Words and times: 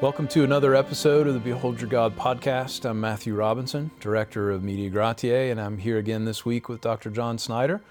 Welcome 0.00 0.28
to 0.28 0.44
another 0.44 0.74
episode 0.74 1.26
of 1.26 1.34
the 1.34 1.40
Behold 1.40 1.78
Your 1.78 1.90
God 1.90 2.16
podcast. 2.16 2.88
I'm 2.88 2.98
Matthew 3.02 3.34
Robinson, 3.34 3.90
Director 4.00 4.50
of 4.50 4.62
Media 4.62 4.88
Gratiae, 4.88 5.50
and 5.50 5.60
I'm 5.60 5.76
here 5.76 5.98
again 5.98 6.24
this 6.24 6.42
week 6.42 6.70
with 6.70 6.80
Dr. 6.80 7.10
John 7.10 7.36
Snyder, 7.36 7.82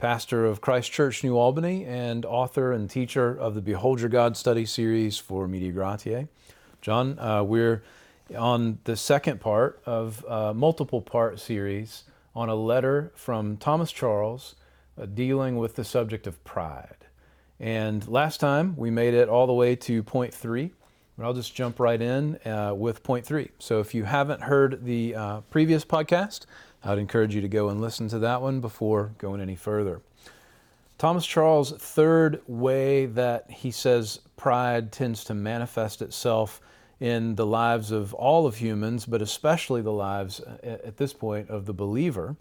pastor 0.00 0.44
of 0.44 0.60
Christ 0.60 0.90
Church 0.90 1.22
New 1.22 1.36
Albany 1.36 1.84
and 1.84 2.26
author 2.26 2.72
and 2.72 2.90
teacher 2.90 3.32
of 3.38 3.54
the 3.54 3.60
Behold 3.60 4.00
Your 4.00 4.08
God 4.08 4.36
study 4.36 4.66
series 4.66 5.18
for 5.18 5.46
Media 5.46 5.70
Gratiae. 5.70 6.26
John, 6.80 7.16
uh, 7.20 7.44
we're 7.44 7.84
on 8.36 8.80
the 8.82 8.96
second 8.96 9.40
part 9.40 9.80
of 9.86 10.24
a 10.28 10.52
multiple 10.52 11.00
part 11.00 11.38
series 11.38 12.02
on 12.34 12.48
a 12.48 12.56
letter 12.56 13.12
from 13.14 13.56
Thomas 13.56 13.92
Charles 13.92 14.56
uh, 15.00 15.06
dealing 15.06 15.56
with 15.58 15.76
the 15.76 15.84
subject 15.84 16.26
of 16.26 16.42
pride. 16.42 17.06
And 17.60 18.08
last 18.08 18.40
time 18.40 18.74
we 18.76 18.90
made 18.90 19.14
it 19.14 19.28
all 19.28 19.46
the 19.46 19.52
way 19.52 19.76
to 19.76 20.02
point 20.02 20.34
three 20.34 20.72
I'll 21.24 21.34
just 21.34 21.54
jump 21.54 21.78
right 21.80 22.00
in 22.00 22.38
uh, 22.44 22.74
with 22.74 23.02
point 23.02 23.26
three. 23.26 23.50
So 23.58 23.80
if 23.80 23.94
you 23.94 24.04
haven't 24.04 24.42
heard 24.42 24.84
the 24.84 25.14
uh, 25.14 25.40
previous 25.50 25.84
podcast, 25.84 26.46
I'd 26.84 26.98
encourage 26.98 27.34
you 27.34 27.40
to 27.40 27.48
go 27.48 27.68
and 27.68 27.80
listen 27.80 28.08
to 28.08 28.18
that 28.20 28.42
one 28.42 28.60
before 28.60 29.12
going 29.18 29.40
any 29.40 29.56
further. 29.56 30.00
Thomas 30.98 31.26
Charles' 31.26 31.72
third 31.72 32.40
way 32.46 33.06
that 33.06 33.50
he 33.50 33.70
says 33.70 34.20
pride 34.36 34.92
tends 34.92 35.24
to 35.24 35.34
manifest 35.34 36.00
itself 36.00 36.60
in 37.00 37.34
the 37.34 37.46
lives 37.46 37.90
of 37.90 38.14
all 38.14 38.46
of 38.46 38.56
humans, 38.56 39.06
but 39.06 39.20
especially 39.20 39.82
the 39.82 39.90
lives 39.90 40.40
uh, 40.40 40.78
at 40.84 40.96
this 40.98 41.12
point 41.12 41.50
of 41.50 41.66
the 41.66 41.72
believer. 41.72 42.36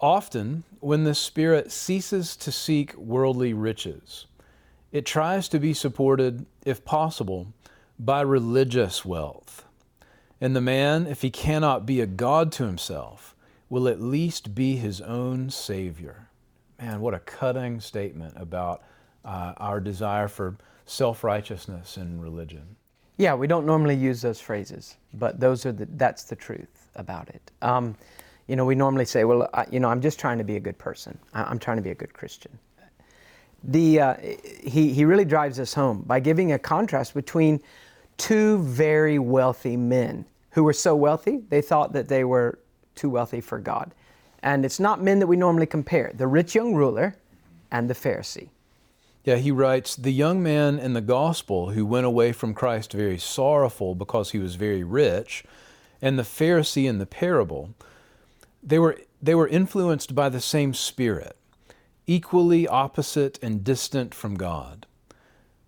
Often, 0.00 0.64
when 0.80 1.04
the 1.04 1.14
spirit 1.14 1.70
ceases 1.70 2.36
to 2.36 2.50
seek 2.52 2.94
worldly 2.96 3.52
riches, 3.52 4.26
it 4.92 5.04
tries 5.04 5.48
to 5.48 5.58
be 5.58 5.74
supported, 5.74 6.46
if 6.64 6.84
possible, 6.84 7.52
by 7.98 8.20
religious 8.20 9.04
wealth. 9.04 9.64
And 10.40 10.54
the 10.54 10.60
man, 10.60 11.06
if 11.06 11.22
he 11.22 11.30
cannot 11.30 11.84
be 11.84 12.00
a 12.00 12.06
God 12.06 12.52
to 12.52 12.64
himself, 12.64 13.34
will 13.68 13.88
at 13.88 14.00
least 14.00 14.54
be 14.54 14.76
his 14.76 15.00
own 15.00 15.50
Savior. 15.50 16.28
Man, 16.80 17.00
what 17.00 17.12
a 17.12 17.18
cutting 17.18 17.80
statement 17.80 18.34
about 18.36 18.82
uh, 19.24 19.52
our 19.56 19.80
desire 19.80 20.28
for 20.28 20.56
self 20.86 21.24
righteousness 21.24 21.96
in 21.96 22.20
religion. 22.20 22.76
Yeah, 23.16 23.34
we 23.34 23.48
don't 23.48 23.66
normally 23.66 23.96
use 23.96 24.22
those 24.22 24.40
phrases, 24.40 24.96
but 25.12 25.40
those 25.40 25.66
are 25.66 25.72
the, 25.72 25.88
that's 25.96 26.22
the 26.22 26.36
truth 26.36 26.88
about 26.94 27.28
it. 27.28 27.50
Um, 27.62 27.96
you 28.46 28.54
know, 28.54 28.64
we 28.64 28.76
normally 28.76 29.04
say, 29.04 29.24
well, 29.24 29.50
I, 29.52 29.66
you 29.70 29.80
know, 29.80 29.88
I'm 29.88 30.00
just 30.00 30.20
trying 30.20 30.38
to 30.38 30.44
be 30.44 30.54
a 30.56 30.60
good 30.60 30.78
person. 30.78 31.18
I, 31.34 31.42
I'm 31.42 31.58
trying 31.58 31.78
to 31.78 31.82
be 31.82 31.90
a 31.90 31.96
good 31.96 32.14
Christian 32.14 32.58
the, 33.62 34.00
uh, 34.00 34.14
he, 34.62 34.92
he 34.92 35.04
really 35.04 35.24
drives 35.24 35.58
us 35.58 35.74
home 35.74 36.02
by 36.06 36.20
giving 36.20 36.52
a 36.52 36.58
contrast 36.58 37.14
between 37.14 37.60
two 38.16 38.58
very 38.62 39.18
wealthy 39.18 39.76
men 39.76 40.24
who 40.50 40.64
were 40.64 40.72
so 40.72 40.94
wealthy 40.94 41.42
they 41.48 41.60
thought 41.60 41.92
that 41.92 42.08
they 42.08 42.24
were 42.24 42.58
too 42.94 43.10
wealthy 43.10 43.40
for 43.40 43.58
God. 43.58 43.94
And 44.42 44.64
it's 44.64 44.80
not 44.80 45.02
men 45.02 45.18
that 45.18 45.26
we 45.26 45.36
normally 45.36 45.66
compare 45.66 46.12
the 46.14 46.26
rich 46.26 46.54
young 46.54 46.74
ruler 46.74 47.16
and 47.70 47.90
the 47.90 47.94
Pharisee. 47.94 48.48
Yeah, 49.24 49.36
he 49.36 49.50
writes 49.50 49.96
The 49.96 50.12
young 50.12 50.42
man 50.42 50.78
in 50.78 50.94
the 50.94 51.00
gospel 51.00 51.70
who 51.70 51.84
went 51.84 52.06
away 52.06 52.32
from 52.32 52.54
Christ 52.54 52.92
very 52.92 53.18
sorrowful 53.18 53.94
because 53.94 54.30
he 54.30 54.38
was 54.38 54.54
very 54.54 54.84
rich, 54.84 55.44
and 56.00 56.18
the 56.18 56.22
Pharisee 56.22 56.88
in 56.88 56.98
the 56.98 57.06
parable, 57.06 57.74
they 58.62 58.78
were, 58.78 58.98
they 59.20 59.34
were 59.34 59.48
influenced 59.48 60.14
by 60.14 60.28
the 60.28 60.40
same 60.40 60.72
spirit 60.72 61.36
equally 62.08 62.66
opposite 62.66 63.38
and 63.42 63.62
distant 63.62 64.14
from 64.14 64.34
God. 64.34 64.86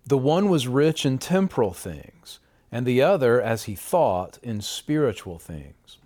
The 0.07 0.17
one 0.17 0.49
was 0.49 0.67
rich 0.67 1.05
in 1.05 1.19
temporal 1.19 1.71
things, 1.71 2.39
and 2.71 2.83
the 2.83 3.01
other, 3.01 3.39
as 3.39 3.63
he 3.65 3.75
thought, 3.75 4.39
in 4.41 4.59
spiritual 4.59 5.37
things, 5.37 5.99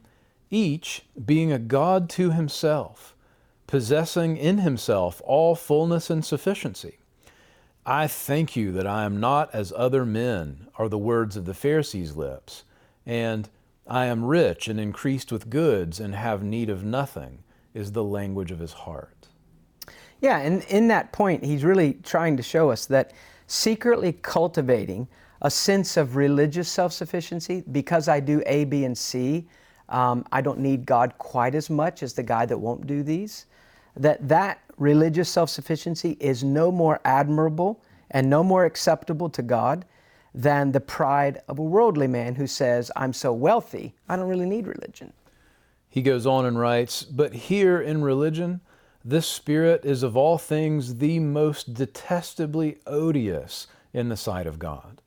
each 0.52 1.04
being 1.26 1.54
a 1.54 1.58
God 1.58 2.10
to 2.12 2.32
himself, 2.32 3.16
possessing 3.66 4.36
in 4.36 4.58
himself 4.58 5.22
all 5.26 5.56
fullness 5.56 6.10
and 6.10 6.24
sufficiency. 6.24 6.98
I 7.86 8.08
thank 8.08 8.58
you 8.58 8.74
that 8.74 8.86
I 8.86 9.06
am 9.06 9.22
not 9.22 9.50
as 9.56 9.72
other 9.76 10.06
men, 10.06 10.68
are 10.78 10.90
the 10.90 10.98
words 10.98 11.38
of 11.38 11.46
the 11.46 11.54
Pharisees' 11.54 12.18
lips, 12.18 12.64
and 13.06 13.48
I 13.88 14.08
am 14.08 14.26
rich 14.26 14.68
and 14.68 14.82
increased 14.82 15.32
with 15.32 15.50
goods 15.50 15.98
and 16.02 16.14
have 16.14 16.44
need 16.44 16.70
of 16.70 16.84
nothing, 16.84 17.44
is 17.74 17.94
the 17.94 18.04
language 18.04 18.52
of 18.52 18.60
his 18.60 18.74
heart. 18.74 19.15
Yeah, 20.26 20.40
and 20.40 20.64
in 20.70 20.88
that 20.88 21.12
point, 21.12 21.44
he's 21.44 21.64
really 21.64 22.00
trying 22.02 22.36
to 22.38 22.42
show 22.42 22.72
us 22.72 22.88
that 22.88 23.14
secretly 23.46 24.12
cultivating 24.12 25.08
a 25.44 25.52
sense 25.52 25.98
of 25.98 26.16
religious 26.16 26.68
self 26.68 26.94
sufficiency, 26.94 27.64
because 27.72 28.08
I 28.08 28.22
do 28.22 28.42
A, 28.48 28.66
B, 28.66 28.86
and 28.86 28.98
C, 28.98 29.46
um, 29.88 30.26
I 30.32 30.42
don't 30.42 30.58
need 30.58 30.84
God 30.84 31.16
quite 31.20 31.54
as 31.54 31.70
much 31.70 32.02
as 32.02 32.14
the 32.14 32.24
guy 32.24 32.48
that 32.48 32.58
won't 32.58 32.88
do 32.88 33.04
these. 33.04 33.46
That 33.98 34.28
that 34.28 34.62
religious 34.80 35.30
self 35.30 35.52
sufficiency 35.52 36.18
is 36.20 36.44
no 36.44 36.72
more 36.72 37.00
admirable 37.06 37.84
and 38.10 38.28
no 38.28 38.44
more 38.44 38.66
acceptable 38.66 39.30
to 39.30 39.44
God 39.44 39.86
than 40.34 40.72
the 40.72 40.82
pride 40.82 41.44
of 41.48 41.60
a 41.60 41.64
worldly 41.64 42.08
man 42.08 42.34
who 42.34 42.48
says, 42.48 42.90
I'm 42.96 43.14
so 43.14 43.32
wealthy, 43.32 43.94
I 44.10 44.16
don't 44.16 44.28
really 44.28 44.48
need 44.48 44.66
religion. 44.66 45.14
He 45.88 46.02
goes 46.02 46.26
on 46.26 46.48
and 46.48 46.58
writes, 46.58 47.04
But 47.04 47.32
here 47.32 47.80
in 47.80 48.02
religion, 48.02 48.62
this 49.08 49.28
spirit 49.28 49.86
is 49.86 50.02
of 50.02 50.18
all 50.18 50.40
things 50.40 50.96
the 50.96 51.20
most 51.20 51.76
detestably 51.76 52.80
odious 52.88 53.68
in 53.94 54.10
the 54.10 54.18
sight 54.18 54.48
of 54.48 54.58
God. 54.58 55.00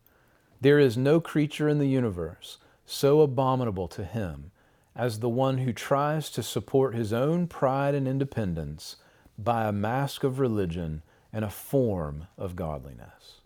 There 0.61 0.79
is 0.79 0.97
no 0.97 1.21
creature 1.21 1.69
in 1.69 1.79
the 1.79 1.89
universe 1.89 2.59
so 2.87 3.23
abominable 3.23 3.89
to 3.89 4.05
him 4.05 4.53
as 4.95 5.19
the 5.19 5.29
one 5.29 5.59
who 5.59 5.73
tries 5.73 6.31
to 6.31 6.45
support 6.45 6.95
his 6.95 7.13
own 7.13 7.49
pride 7.49 7.97
and 7.97 8.07
independence 8.07 8.97
by 9.37 9.67
a 9.67 9.73
mask 9.73 10.23
of 10.23 10.39
religion 10.39 11.03
and 11.33 11.45
a 11.45 11.51
form 11.51 12.29
of 12.37 12.55
godliness. 12.55 13.41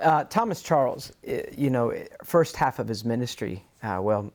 Uh, 0.00 0.22
Thomas 0.24 0.62
Charles, 0.62 1.12
you 1.56 1.70
know, 1.70 1.92
first 2.22 2.54
half 2.54 2.78
of 2.78 2.86
his 2.86 3.04
ministry, 3.04 3.64
uh, 3.82 3.98
well, 4.00 4.32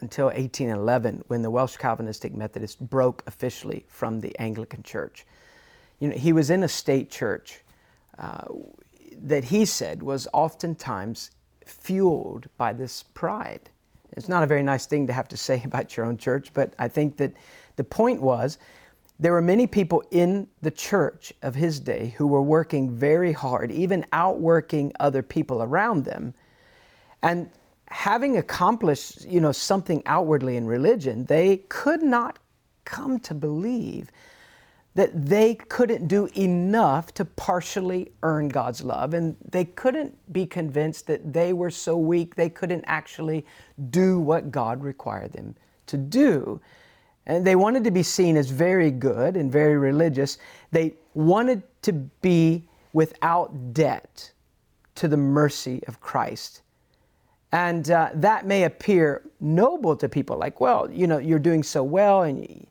until 0.00 0.26
1811 0.26 1.24
when 1.28 1.42
the 1.42 1.50
Welsh 1.50 1.76
Calvinistic 1.76 2.34
Methodists 2.34 2.76
broke 2.76 3.22
officially 3.26 3.84
from 3.88 4.20
the 4.20 4.36
Anglican 4.38 4.82
Church. 4.82 5.26
You 6.00 6.08
know, 6.08 6.16
he 6.16 6.32
was 6.32 6.50
in 6.50 6.62
a 6.62 6.68
state 6.68 7.10
church 7.10 7.60
uh, 8.18 8.44
that 9.22 9.44
he 9.44 9.64
said 9.64 10.02
was 10.02 10.28
oftentimes 10.32 11.30
fueled 11.64 12.46
by 12.56 12.72
this 12.72 13.02
pride. 13.02 13.70
It's 14.12 14.28
not 14.28 14.42
a 14.42 14.46
very 14.46 14.62
nice 14.62 14.86
thing 14.86 15.06
to 15.06 15.12
have 15.12 15.28
to 15.28 15.36
say 15.36 15.62
about 15.64 15.96
your 15.96 16.06
own 16.06 16.16
church, 16.16 16.52
but 16.52 16.74
I 16.78 16.88
think 16.88 17.16
that 17.18 17.32
the 17.76 17.84
point 17.84 18.20
was 18.20 18.58
there 19.18 19.32
were 19.32 19.42
many 19.42 19.66
people 19.66 20.02
in 20.10 20.48
the 20.60 20.70
church 20.70 21.32
of 21.42 21.54
his 21.54 21.78
day 21.78 22.14
who 22.16 22.26
were 22.26 22.42
working 22.42 22.90
very 22.90 23.32
hard, 23.32 23.70
even 23.70 24.04
outworking 24.12 24.92
other 24.98 25.22
people 25.22 25.62
around 25.62 26.04
them. 26.04 26.34
And 27.22 27.48
having 27.88 28.36
accomplished, 28.36 29.24
you 29.26 29.40
know, 29.40 29.52
something 29.52 30.02
outwardly 30.06 30.56
in 30.56 30.66
religion, 30.66 31.24
they 31.26 31.58
could 31.68 32.02
not 32.02 32.38
come 32.84 33.18
to 33.20 33.34
believe 33.34 34.10
that 34.94 35.26
they 35.26 35.56
couldn't 35.56 36.06
do 36.06 36.28
enough 36.36 37.12
to 37.14 37.24
partially 37.24 38.12
earn 38.22 38.48
God's 38.48 38.84
love. 38.84 39.12
And 39.12 39.36
they 39.50 39.64
couldn't 39.64 40.16
be 40.32 40.46
convinced 40.46 41.08
that 41.08 41.32
they 41.32 41.52
were 41.52 41.70
so 41.70 41.96
weak 41.96 42.36
they 42.36 42.48
couldn't 42.48 42.84
actually 42.86 43.44
do 43.90 44.20
what 44.20 44.52
God 44.52 44.82
required 44.82 45.32
them 45.32 45.56
to 45.86 45.96
do. 45.96 46.60
And 47.26 47.44
they 47.44 47.56
wanted 47.56 47.84
to 47.84 47.90
be 47.90 48.02
seen 48.02 48.36
as 48.36 48.50
very 48.50 48.90
good 48.90 49.36
and 49.36 49.50
very 49.50 49.76
religious. 49.76 50.38
They 50.70 50.94
wanted 51.14 51.62
to 51.82 51.92
be 51.92 52.68
without 52.92 53.72
debt 53.72 54.30
to 54.94 55.08
the 55.08 55.16
mercy 55.16 55.82
of 55.88 56.00
Christ 56.00 56.62
and 57.54 57.88
uh, 57.92 58.10
that 58.14 58.46
may 58.46 58.64
appear 58.64 59.22
noble 59.38 59.94
to 59.94 60.08
people, 60.08 60.36
like, 60.36 60.60
well, 60.60 60.90
you 60.90 61.06
know, 61.06 61.18
you're 61.18 61.38
doing 61.38 61.62
so 61.62 61.84
well 61.84 62.22
and 62.22 62.66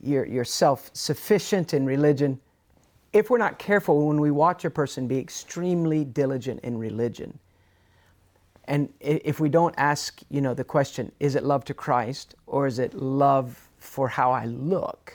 you're, 0.00 0.24
you're 0.24 0.42
self 0.42 0.90
sufficient 0.94 1.74
in 1.74 1.84
religion. 1.84 2.40
If 3.12 3.28
we're 3.28 3.36
not 3.36 3.58
careful 3.58 4.06
when 4.06 4.18
we 4.18 4.30
watch 4.30 4.64
a 4.64 4.70
person 4.70 5.06
be 5.06 5.18
extremely 5.18 6.02
diligent 6.02 6.60
in 6.60 6.78
religion, 6.78 7.38
and 8.64 8.88
if 9.00 9.38
we 9.38 9.50
don't 9.50 9.74
ask, 9.76 10.22
you 10.30 10.40
know, 10.40 10.54
the 10.54 10.64
question, 10.64 11.12
is 11.20 11.34
it 11.34 11.44
love 11.44 11.66
to 11.66 11.74
Christ 11.74 12.36
or 12.46 12.66
is 12.66 12.78
it 12.78 12.94
love 12.94 13.68
for 13.76 14.08
how 14.08 14.32
I 14.32 14.46
look? 14.46 15.12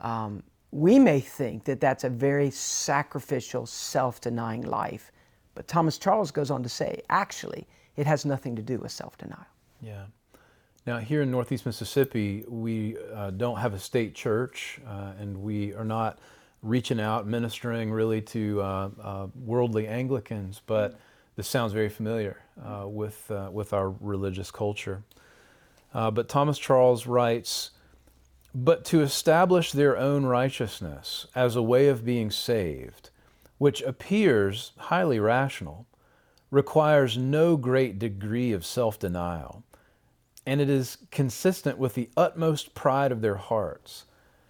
Um, 0.00 0.44
we 0.70 1.00
may 1.00 1.18
think 1.18 1.64
that 1.64 1.80
that's 1.80 2.04
a 2.04 2.08
very 2.08 2.52
sacrificial, 2.52 3.66
self 3.66 4.20
denying 4.20 4.62
life. 4.62 5.10
But 5.60 5.68
Thomas 5.68 5.98
Charles 5.98 6.30
goes 6.30 6.50
on 6.50 6.62
to 6.62 6.70
say, 6.70 7.02
actually, 7.10 7.66
it 7.94 8.06
has 8.06 8.24
nothing 8.24 8.56
to 8.56 8.62
do 8.62 8.78
with 8.78 8.90
self 8.90 9.18
denial. 9.18 9.44
Yeah. 9.82 10.04
Now, 10.86 10.96
here 10.96 11.20
in 11.20 11.30
Northeast 11.30 11.66
Mississippi, 11.66 12.46
we 12.48 12.96
uh, 13.14 13.32
don't 13.32 13.58
have 13.58 13.74
a 13.74 13.78
state 13.78 14.14
church, 14.14 14.80
uh, 14.88 15.12
and 15.20 15.36
we 15.36 15.74
are 15.74 15.84
not 15.84 16.18
reaching 16.62 16.98
out, 16.98 17.26
ministering 17.26 17.92
really 17.92 18.22
to 18.22 18.62
uh, 18.62 18.88
uh 19.02 19.26
worldly 19.34 19.86
Anglicans, 19.86 20.62
but 20.64 20.98
This 21.36 21.46
sounds 21.46 21.74
very 21.74 21.90
familiar 21.90 22.38
uh, 22.64 22.88
with, 22.88 23.30
uh, 23.30 23.50
with 23.52 23.74
our 23.74 23.90
religious 23.90 24.50
culture. 24.50 25.02
But 25.92 26.26
Thomas 26.30 26.58
Charles 26.58 27.06
writes, 27.06 27.72
but 28.54 28.86
to 28.86 29.02
establish 29.02 29.72
their 29.72 29.98
own 29.98 30.24
righteousness 30.24 31.26
as 31.34 31.54
a 31.54 31.62
way 31.62 31.88
of 31.88 32.02
being 32.02 32.30
saved, 32.30 33.09
which 33.60 33.82
appears 33.82 34.72
highly 34.78 35.20
rational, 35.20 35.86
requires 36.50 37.18
no 37.18 37.58
great 37.58 37.98
degree 37.98 38.52
of 38.52 38.64
self 38.64 38.98
denial, 38.98 39.62
and 40.46 40.62
it 40.62 40.70
is 40.70 40.96
consistent 41.10 41.76
with 41.76 41.92
the 41.92 42.08
utmost 42.16 42.74
pride 42.74 43.12
of 43.12 43.20
their 43.20 43.34
hearts. 43.36 44.06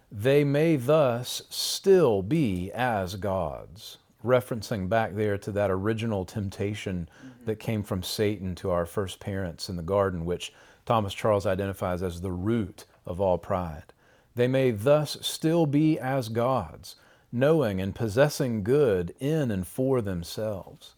They 0.09 0.45
may 0.45 0.77
thus 0.77 1.41
still 1.49 2.21
be 2.21 2.71
as 2.71 3.15
gods, 3.15 3.97
referencing 4.23 4.87
back 4.87 5.13
there 5.13 5.37
to 5.39 5.51
that 5.51 5.69
original 5.69 6.23
temptation 6.23 7.09
mm-hmm. 7.19 7.43
that 7.43 7.59
came 7.59 7.83
from 7.83 8.03
Satan 8.03 8.55
to 8.55 8.71
our 8.71 8.85
first 8.85 9.19
parents 9.19 9.67
in 9.67 9.75
the 9.75 9.83
garden, 9.83 10.23
which 10.23 10.53
Thomas 10.85 11.13
Charles 11.13 11.45
identifies 11.45 12.01
as 12.01 12.21
the 12.21 12.31
root 12.31 12.85
of 13.05 13.19
all 13.19 13.37
pride. 13.37 13.91
They 14.35 14.47
may 14.47 14.71
thus 14.71 15.17
still 15.19 15.65
be 15.65 15.99
as 15.99 16.29
gods, 16.29 16.95
knowing 17.31 17.79
and 17.79 17.95
possessing 17.95 18.63
good 18.63 19.13
in 19.19 19.51
and 19.51 19.65
for 19.65 20.01
themselves. 20.01 20.95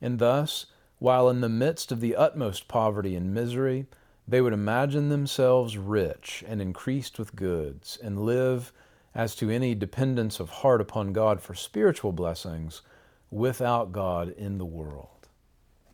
And 0.00 0.18
thus, 0.18 0.66
while 0.98 1.28
in 1.28 1.40
the 1.40 1.48
midst 1.48 1.90
of 1.92 2.00
the 2.00 2.16
utmost 2.16 2.68
poverty 2.68 3.16
and 3.16 3.34
misery, 3.34 3.86
they 4.28 4.40
would 4.40 4.52
imagine 4.52 5.08
themselves 5.08 5.78
rich 5.78 6.44
and 6.46 6.60
increased 6.60 7.18
with 7.18 7.36
goods, 7.36 7.98
and 8.02 8.24
live, 8.24 8.72
as 9.14 9.34
to 9.36 9.50
any 9.50 9.74
dependence 9.74 10.40
of 10.40 10.50
heart 10.50 10.80
upon 10.80 11.12
God 11.12 11.40
for 11.40 11.54
spiritual 11.54 12.12
blessings, 12.12 12.82
without 13.30 13.92
God 13.92 14.30
in 14.30 14.58
the 14.58 14.64
world. 14.64 15.28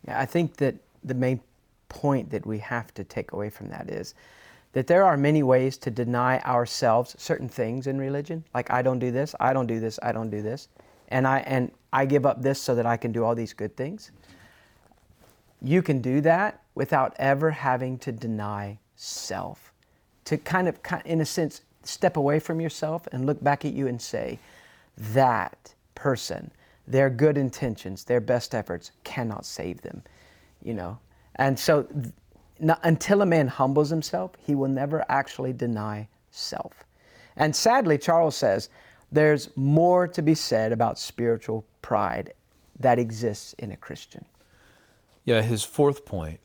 I 0.09 0.27
think 0.27 0.57
that 0.57 0.77
the 1.05 1.15
main 1.15 1.41
point 1.89 2.31
that 2.31 2.47
we 2.47 2.59
have 2.59 2.93
to 2.95 3.05
take 3.05 3.33
away 3.33 3.51
from 3.51 3.69
that 3.69 3.91
is 3.91 4.15
that 4.73 4.87
there 4.87 5.05
are 5.05 5.17
many 5.17 5.43
ways 5.43 5.77
to 5.79 5.91
deny 5.91 6.41
ourselves 6.41 7.15
certain 7.19 7.49
things 7.49 7.87
in 7.87 7.99
religion. 7.99 8.45
Like 8.55 8.71
I 8.71 8.83
don't 8.83 8.99
do 8.99 9.11
this, 9.11 9.35
I 9.39 9.53
don't 9.53 9.67
do 9.67 9.81
this, 9.81 9.99
I 10.03 10.13
don't 10.13 10.31
do 10.31 10.43
this. 10.43 10.69
And 11.09 11.27
I 11.27 11.41
and 11.41 11.71
I 11.93 12.07
give 12.07 12.25
up 12.25 12.43
this 12.43 12.61
so 12.61 12.75
that 12.75 12.87
I 12.87 12.97
can 12.97 13.13
do 13.13 13.25
all 13.25 13.35
these 13.35 13.53
good 13.53 13.77
things. 13.77 14.11
You 15.61 15.83
can 15.83 16.01
do 16.01 16.21
that 16.23 16.63
without 16.75 17.15
ever 17.19 17.51
having 17.51 17.99
to 17.99 18.13
deny 18.13 18.79
self. 18.97 19.73
To 20.27 20.39
kind 20.39 20.69
of 20.69 20.79
in 21.05 21.21
a 21.21 21.27
sense 21.27 21.63
step 21.83 22.17
away 22.17 22.39
from 22.39 22.61
yourself 22.61 23.07
and 23.13 23.27
look 23.27 23.43
back 23.43 23.65
at 23.65 23.73
you 23.73 23.89
and 23.89 24.01
say 24.01 24.39
that 24.97 25.75
person 25.95 26.51
their 26.87 27.11
good 27.11 27.39
intentions, 27.39 28.05
their 28.05 28.21
best 28.21 28.55
efforts 28.55 28.91
cannot 29.05 29.47
save 29.47 29.81
them, 29.83 30.03
you 30.63 30.75
know. 30.75 30.99
And 31.37 31.59
so 31.59 31.87
until 32.83 33.23
a 33.23 33.27
man 33.27 33.49
humbles 33.49 33.91
himself, 33.91 34.33
he 34.39 34.55
will 34.55 34.69
never 34.69 35.05
actually 35.09 35.53
deny 35.53 36.09
self. 36.31 36.85
And 37.37 37.55
sadly, 37.55 37.99
Charles 37.99 38.37
says 38.37 38.69
there's 39.11 39.55
more 39.57 40.07
to 40.09 40.23
be 40.23 40.35
said 40.35 40.73
about 40.73 40.99
spiritual 40.99 41.65
pride 41.83 42.33
that 42.79 42.99
exists 42.99 43.53
in 43.55 43.73
a 43.73 43.77
Christian. 43.77 44.25
Yeah, 45.25 45.43
his 45.43 45.63
fourth 45.63 46.05
point 46.05 46.41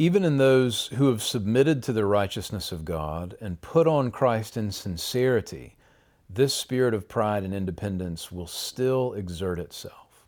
even 0.00 0.24
in 0.24 0.36
those 0.38 0.86
who 0.94 1.08
have 1.08 1.22
submitted 1.22 1.82
to 1.82 1.92
the 1.92 2.06
righteousness 2.06 2.70
of 2.70 2.84
God 2.84 3.36
and 3.40 3.60
put 3.60 3.88
on 3.88 4.12
Christ 4.12 4.56
in 4.56 4.70
sincerity, 4.70 5.76
this 6.30 6.54
spirit 6.54 6.94
of 6.94 7.08
pride 7.08 7.42
and 7.42 7.52
independence 7.52 8.30
will 8.30 8.46
still 8.46 9.12
exert 9.14 9.58
itself. 9.58 10.24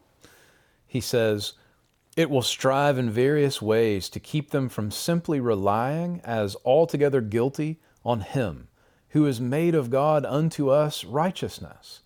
He 0.89 1.01
says, 1.01 1.53
it 2.17 2.31
will 2.31 2.43
strive 2.43 2.99
in 2.99 3.11
various 3.11 3.63
ways 3.63 4.09
to 4.11 4.21
keep 4.21 4.51
them 4.51 4.69
from 4.69 4.91
simply 4.91 5.41
relying 5.41 6.21
as 6.25 6.57
altogether 6.65 7.21
guilty 7.21 7.81
on 8.05 8.21
Him, 8.21 8.69
who 9.11 9.27
is 9.27 9.41
made 9.41 9.75
of 9.75 9.91
God 9.91 10.25
unto 10.25 10.71
us 10.71 11.05
righteousness. 11.05 12.01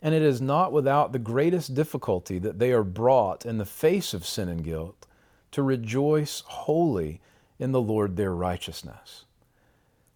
And 0.00 0.14
it 0.14 0.22
is 0.22 0.40
not 0.40 0.72
without 0.72 1.12
the 1.12 1.18
greatest 1.18 1.74
difficulty 1.74 2.38
that 2.38 2.58
they 2.58 2.72
are 2.72 2.84
brought 2.84 3.44
in 3.44 3.58
the 3.58 3.64
face 3.64 4.14
of 4.14 4.26
sin 4.26 4.48
and 4.48 4.62
guilt 4.62 5.06
to 5.50 5.62
rejoice 5.62 6.42
wholly 6.46 7.20
in 7.58 7.72
the 7.72 7.80
Lord 7.80 8.16
their 8.16 8.34
righteousness. 8.34 9.24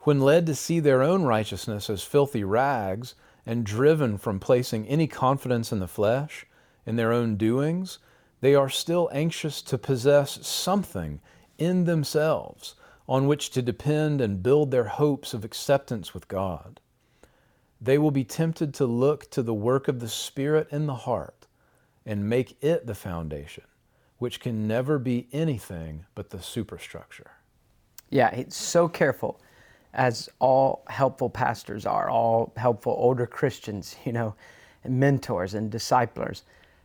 When 0.00 0.20
led 0.20 0.46
to 0.46 0.54
see 0.54 0.80
their 0.80 1.02
own 1.02 1.22
righteousness 1.22 1.88
as 1.88 2.02
filthy 2.02 2.44
rags, 2.44 3.14
and 3.44 3.66
driven 3.66 4.18
from 4.18 4.38
placing 4.38 4.86
any 4.86 5.06
confidence 5.06 5.72
in 5.72 5.80
the 5.80 5.88
flesh, 5.88 6.46
in 6.86 6.96
their 6.96 7.12
own 7.12 7.36
doings, 7.36 7.98
they 8.42 8.56
are 8.56 8.68
still 8.68 9.08
anxious 9.12 9.62
to 9.62 9.78
possess 9.78 10.44
something 10.46 11.20
in 11.58 11.84
themselves 11.84 12.74
on 13.08 13.28
which 13.28 13.50
to 13.50 13.62
depend 13.62 14.20
and 14.20 14.42
build 14.42 14.70
their 14.70 14.84
hopes 14.84 15.32
of 15.32 15.44
acceptance 15.44 16.12
with 16.12 16.26
God. 16.26 16.80
They 17.80 17.98
will 17.98 18.10
be 18.10 18.24
tempted 18.24 18.74
to 18.74 18.84
look 18.84 19.30
to 19.30 19.44
the 19.44 19.54
work 19.54 19.86
of 19.86 20.00
the 20.00 20.08
Spirit 20.08 20.66
in 20.72 20.86
the 20.86 20.94
heart 20.94 21.46
and 22.04 22.28
make 22.28 22.56
it 22.60 22.84
the 22.84 22.96
foundation, 22.96 23.64
which 24.18 24.40
can 24.40 24.66
never 24.66 24.98
be 24.98 25.28
anything 25.32 26.04
but 26.16 26.30
the 26.30 26.42
superstructure. 26.42 27.30
Yeah, 28.10 28.30
it's 28.30 28.56
so 28.56 28.88
careful, 28.88 29.40
as 29.94 30.28
all 30.40 30.82
helpful 30.88 31.30
pastors 31.30 31.86
are, 31.86 32.10
all 32.10 32.52
helpful 32.56 32.96
older 32.98 33.26
Christians, 33.26 33.94
you 34.04 34.12
know, 34.12 34.34
and 34.82 34.98
mentors 34.98 35.54
and 35.54 35.70
disciplers 35.70 36.42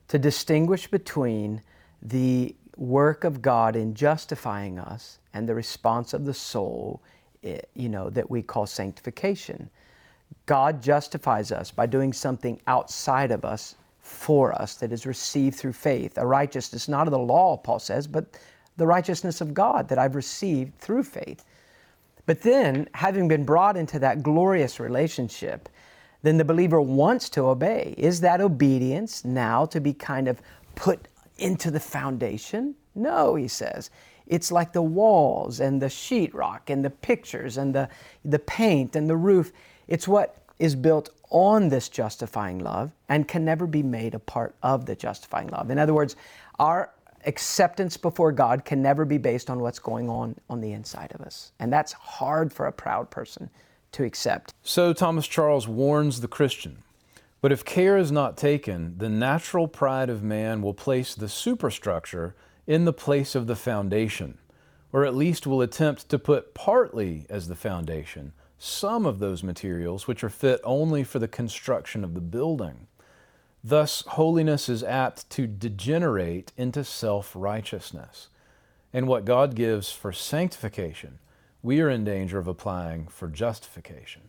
to 0.08 0.20
distinguish 0.20 0.88
between 0.88 1.62
the 2.02 2.56
work 2.76 3.24
of 3.24 3.42
God 3.42 3.76
in 3.76 3.94
justifying 3.94 4.80
us 4.80 5.20
and 5.34 5.48
the 5.48 5.56
response 5.56 6.14
of 6.14 6.26
the 6.26 6.34
soul, 6.34 7.02
eh, 7.44 7.60
you 7.74 7.90
know, 7.90 8.10
that 8.10 8.30
we 8.30 8.42
call 8.42 8.66
sanctification. 8.66 9.70
God 10.46 10.82
justifies 10.82 11.52
us 11.52 11.72
by 11.72 11.86
doing 11.86 12.14
something 12.14 12.62
outside 12.68 13.32
of 13.32 13.44
us 13.44 13.76
for 14.00 14.54
us 14.60 14.76
that 14.76 14.92
is 14.92 15.06
received 15.06 15.58
through 15.58 15.74
faith. 15.74 16.18
A 16.18 16.26
righteousness 16.26 16.88
not 16.88 17.08
of 17.08 17.12
the 17.12 17.20
law, 17.20 17.58
Paul 17.58 17.80
says, 17.80 18.08
but 18.08 18.40
the 18.78 18.88
righteousness 18.88 19.42
of 19.42 19.54
God 19.54 19.90
that 19.90 20.00
I've 20.00 20.16
received 20.16 20.78
through 20.80 21.04
faith. 21.04 21.44
But 22.26 22.42
then, 22.42 22.88
having 22.94 23.28
been 23.28 23.46
brought 23.46 23.78
into 23.78 24.00
that 24.00 24.22
glorious 24.22 24.80
relationship, 24.80 25.70
then 26.24 26.38
the 26.38 26.46
believer 26.46 26.82
wants 26.82 27.30
to 27.30 27.46
obey. 27.46 27.94
Is 27.98 28.22
that 28.22 28.42
obedience 28.42 29.24
now 29.24 29.66
to 29.66 29.80
be 29.80 29.94
kind 29.94 30.28
of 30.28 30.42
put 30.76 31.08
into 31.38 31.72
the 31.72 31.80
foundation? 31.80 32.76
No, 32.96 33.36
he 33.36 33.48
says. 33.48 33.90
It's 34.26 34.52
like 34.52 34.74
the 34.74 34.82
walls 34.82 35.60
and 35.60 35.82
the 35.82 35.88
sheetrock 35.88 36.70
and 36.70 36.84
the 36.84 36.90
pictures 36.90 37.58
and 37.58 37.74
the, 37.74 37.90
the 38.26 38.40
paint 38.40 38.96
and 38.96 39.10
the 39.10 39.16
roof. 39.16 39.54
It's 39.88 40.08
what 40.08 40.38
is 40.60 40.76
built 40.76 41.10
on 41.30 41.70
this 41.70 41.88
justifying 41.90 42.60
love 42.60 42.92
and 43.10 43.28
can 43.28 43.46
never 43.46 43.68
be 43.68 43.84
made 43.84 44.16
a 44.16 44.20
part 44.20 44.56
of 44.64 44.86
the 44.86 44.96
justifying 44.96 45.48
love. 45.50 45.70
In 45.70 45.78
other 45.78 45.94
words, 45.94 46.16
our 46.60 46.92
acceptance 47.26 47.98
before 47.98 48.32
God 48.32 48.66
can 48.66 48.82
never 48.82 49.06
be 49.06 49.18
based 49.18 49.50
on 49.50 49.60
what's 49.60 49.80
going 49.80 50.10
on 50.10 50.36
on 50.50 50.62
the 50.62 50.72
inside 50.72 51.12
of 51.14 51.22
us. 51.22 51.52
And 51.60 51.72
that's 51.72 51.94
hard 51.94 52.52
for 52.52 52.68
a 52.68 52.72
proud 52.72 53.10
person 53.10 53.50
to 53.98 54.04
accept. 54.04 54.54
So 54.64 54.94
Thomas 54.94 55.28
Charles 55.28 55.68
warns 55.68 56.22
the 56.22 56.28
Christian. 56.28 56.84
But 57.42 57.52
if 57.52 57.66
care 57.66 57.98
is 57.98 58.12
not 58.12 58.38
taken, 58.38 58.98
the 58.98 59.10
natural 59.10 59.68
pride 59.68 60.10
of 60.10 60.24
man 60.24 60.62
will 60.62 60.74
place 60.74 61.14
the 61.14 61.30
superstructure 61.30 62.36
in 62.66 62.86
the 62.86 62.94
place 62.94 63.36
of 63.36 63.48
the 63.48 63.56
foundation, 63.56 64.38
or 64.92 65.06
at 65.06 65.16
least 65.16 65.46
will 65.46 65.62
attempt 65.62 66.10
to 66.10 66.20
put 66.20 66.54
partly 66.54 67.26
as 67.30 67.48
the 67.48 67.56
foundation 67.56 68.34
some 68.60 69.06
of 69.06 69.20
those 69.20 69.44
materials 69.44 70.08
which 70.08 70.24
are 70.24 70.30
fit 70.30 70.60
only 70.64 71.04
for 71.04 71.20
the 71.20 71.28
construction 71.28 72.04
of 72.04 72.14
the 72.14 72.22
building. 72.22 72.88
Thus, 73.64 74.04
holiness 74.08 74.70
is 74.70 74.84
apt 74.84 75.30
to 75.32 75.46
degenerate 75.46 76.52
into 76.58 76.84
self 76.84 77.34
righteousness. 77.36 78.30
And 78.94 79.08
what 79.08 79.26
God 79.26 79.56
gives 79.56 79.92
for 79.92 80.12
sanctification 80.12 81.20
we 81.64 81.82
are 81.82 81.90
in 81.90 82.04
danger 82.04 82.38
of 82.38 82.48
applying 82.48 83.08
for 83.08 83.28
justification. 83.28 84.22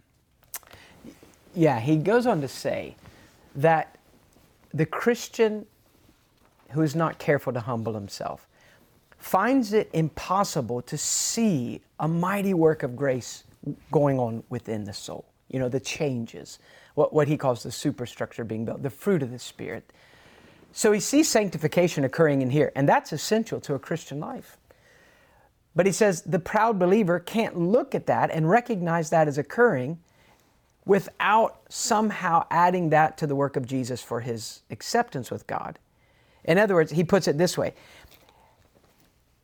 Yeah, 1.54 1.80
he 1.80 1.97
goes 1.97 2.26
on 2.26 2.40
to 2.40 2.49
say 2.49 2.97
that 3.56 3.99
the 4.73 4.87
Christian 4.87 5.66
who 6.70 6.82
is 6.82 6.94
not 6.94 7.18
careful 7.18 7.52
to 7.52 7.61
humble 7.61 7.94
himself 7.94 8.47
finds 9.18 9.73
it 9.73 9.90
impossible 9.92 10.82
to 10.82 10.97
see 10.97 11.80
a 11.99 12.06
mighty 12.06 12.54
work 12.54 12.82
of 12.82 12.94
grace 12.94 13.44
going 13.90 14.18
on 14.18 14.42
within 14.49 14.85
the 14.85 14.92
soul. 14.92 15.25
You 15.49 15.58
know, 15.58 15.68
the 15.68 15.80
changes, 15.80 16.58
what, 16.94 17.12
what 17.12 17.26
he 17.26 17.37
calls 17.37 17.62
the 17.62 17.73
superstructure 17.73 18.44
being 18.44 18.64
built, 18.64 18.82
the 18.82 18.90
fruit 18.90 19.23
of 19.23 19.30
the 19.30 19.38
Spirit. 19.38 19.92
So 20.73 20.92
he 20.92 21.00
sees 21.00 21.28
sanctification 21.28 22.04
occurring 22.04 22.42
in 22.42 22.50
here, 22.50 22.70
and 22.76 22.88
that's 22.88 23.12
essential 23.12 23.61
to 23.62 23.75
a 23.75 23.78
Christian 23.78 24.20
life. 24.20 24.58
But 25.78 25.87
he 25.87 25.92
says 25.92 26.23
the 26.23 26.40
proud 26.40 26.76
believer 26.76 27.20
can't 27.20 27.56
look 27.56 27.94
at 27.94 28.06
that 28.06 28.32
and 28.32 28.50
recognize 28.50 29.11
that 29.11 29.28
as 29.28 29.38
occurring 29.38 30.00
without 30.85 31.61
somehow 31.68 32.44
adding 32.50 32.90
that 32.90 33.16
to 33.18 33.28
the 33.28 33.37
work 33.37 33.54
of 33.54 33.64
Jesus 33.64 34.02
for 34.02 34.18
his 34.18 34.62
acceptance 34.70 35.30
with 35.30 35.47
God. 35.47 35.78
In 36.44 36.58
other 36.58 36.75
words, 36.75 36.90
he 36.90 37.04
puts 37.04 37.28
it 37.28 37.38
this 37.38 37.56
way 37.56 37.75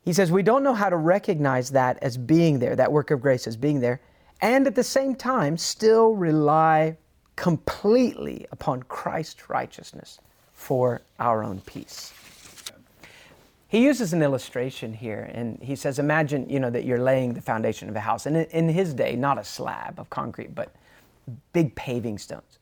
He 0.03 0.12
says, 0.12 0.33
We 0.33 0.43
don't 0.43 0.64
know 0.64 0.75
how 0.75 0.88
to 0.88 0.97
recognize 0.97 1.71
that 1.71 1.99
as 2.03 2.17
being 2.17 2.59
there, 2.59 2.75
that 2.75 2.91
work 2.91 3.12
of 3.12 3.21
grace 3.21 3.47
as 3.47 3.57
being 3.57 3.79
there, 3.79 4.00
and 4.41 4.67
at 4.67 4.75
the 4.75 4.83
same 4.83 5.14
time 5.14 5.57
still 5.57 6.17
rely 6.17 6.97
completely 7.37 8.45
upon 8.50 8.83
Christ's 8.83 9.49
righteousness 9.49 10.19
for 10.53 11.00
our 11.21 11.45
own 11.45 11.61
peace. 11.61 12.12
He 13.68 13.83
uses 13.83 14.12
an 14.12 14.23
illustration 14.23 14.92
here, 14.92 15.28
and 15.33 15.59
he 15.61 15.75
says, 15.75 15.99
Imagine, 15.99 16.49
you 16.49 16.61
know, 16.61 16.71
that 16.71 16.85
you're 16.85 17.02
laying 17.02 17.35
the 17.35 17.40
foundation 17.40 17.88
of 17.88 17.97
a 17.97 18.00
house. 18.00 18.26
And 18.26 18.37
in 18.37 18.68
his 18.68 18.94
day, 18.94 19.16
not 19.16 19.38
a 19.38 19.44
slab 19.44 19.99
of 19.99 20.11
concrete, 20.11 20.54
but 20.54 20.75
big 21.52 21.75
paving 21.75 22.18
stones. 22.18 22.59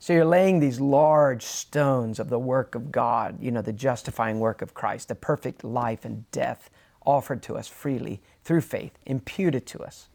So 0.00 0.14
you're 0.14 0.24
laying 0.24 0.60
these 0.60 0.80
large 0.80 1.42
stones 1.42 2.18
of 2.18 2.30
the 2.30 2.38
work 2.38 2.74
of 2.74 2.90
God, 2.90 3.40
you 3.40 3.50
know, 3.50 3.60
the 3.60 3.72
justifying 3.72 4.40
work 4.40 4.62
of 4.62 4.72
Christ, 4.72 5.08
the 5.08 5.14
perfect 5.14 5.62
life 5.62 6.04
and 6.06 6.28
death 6.30 6.70
offered 7.04 7.42
to 7.42 7.56
us 7.56 7.68
freely 7.68 8.20
through 8.42 8.62
faith, 8.62 8.98
imputed 9.04 9.66
to 9.66 9.82
us. 9.82 10.08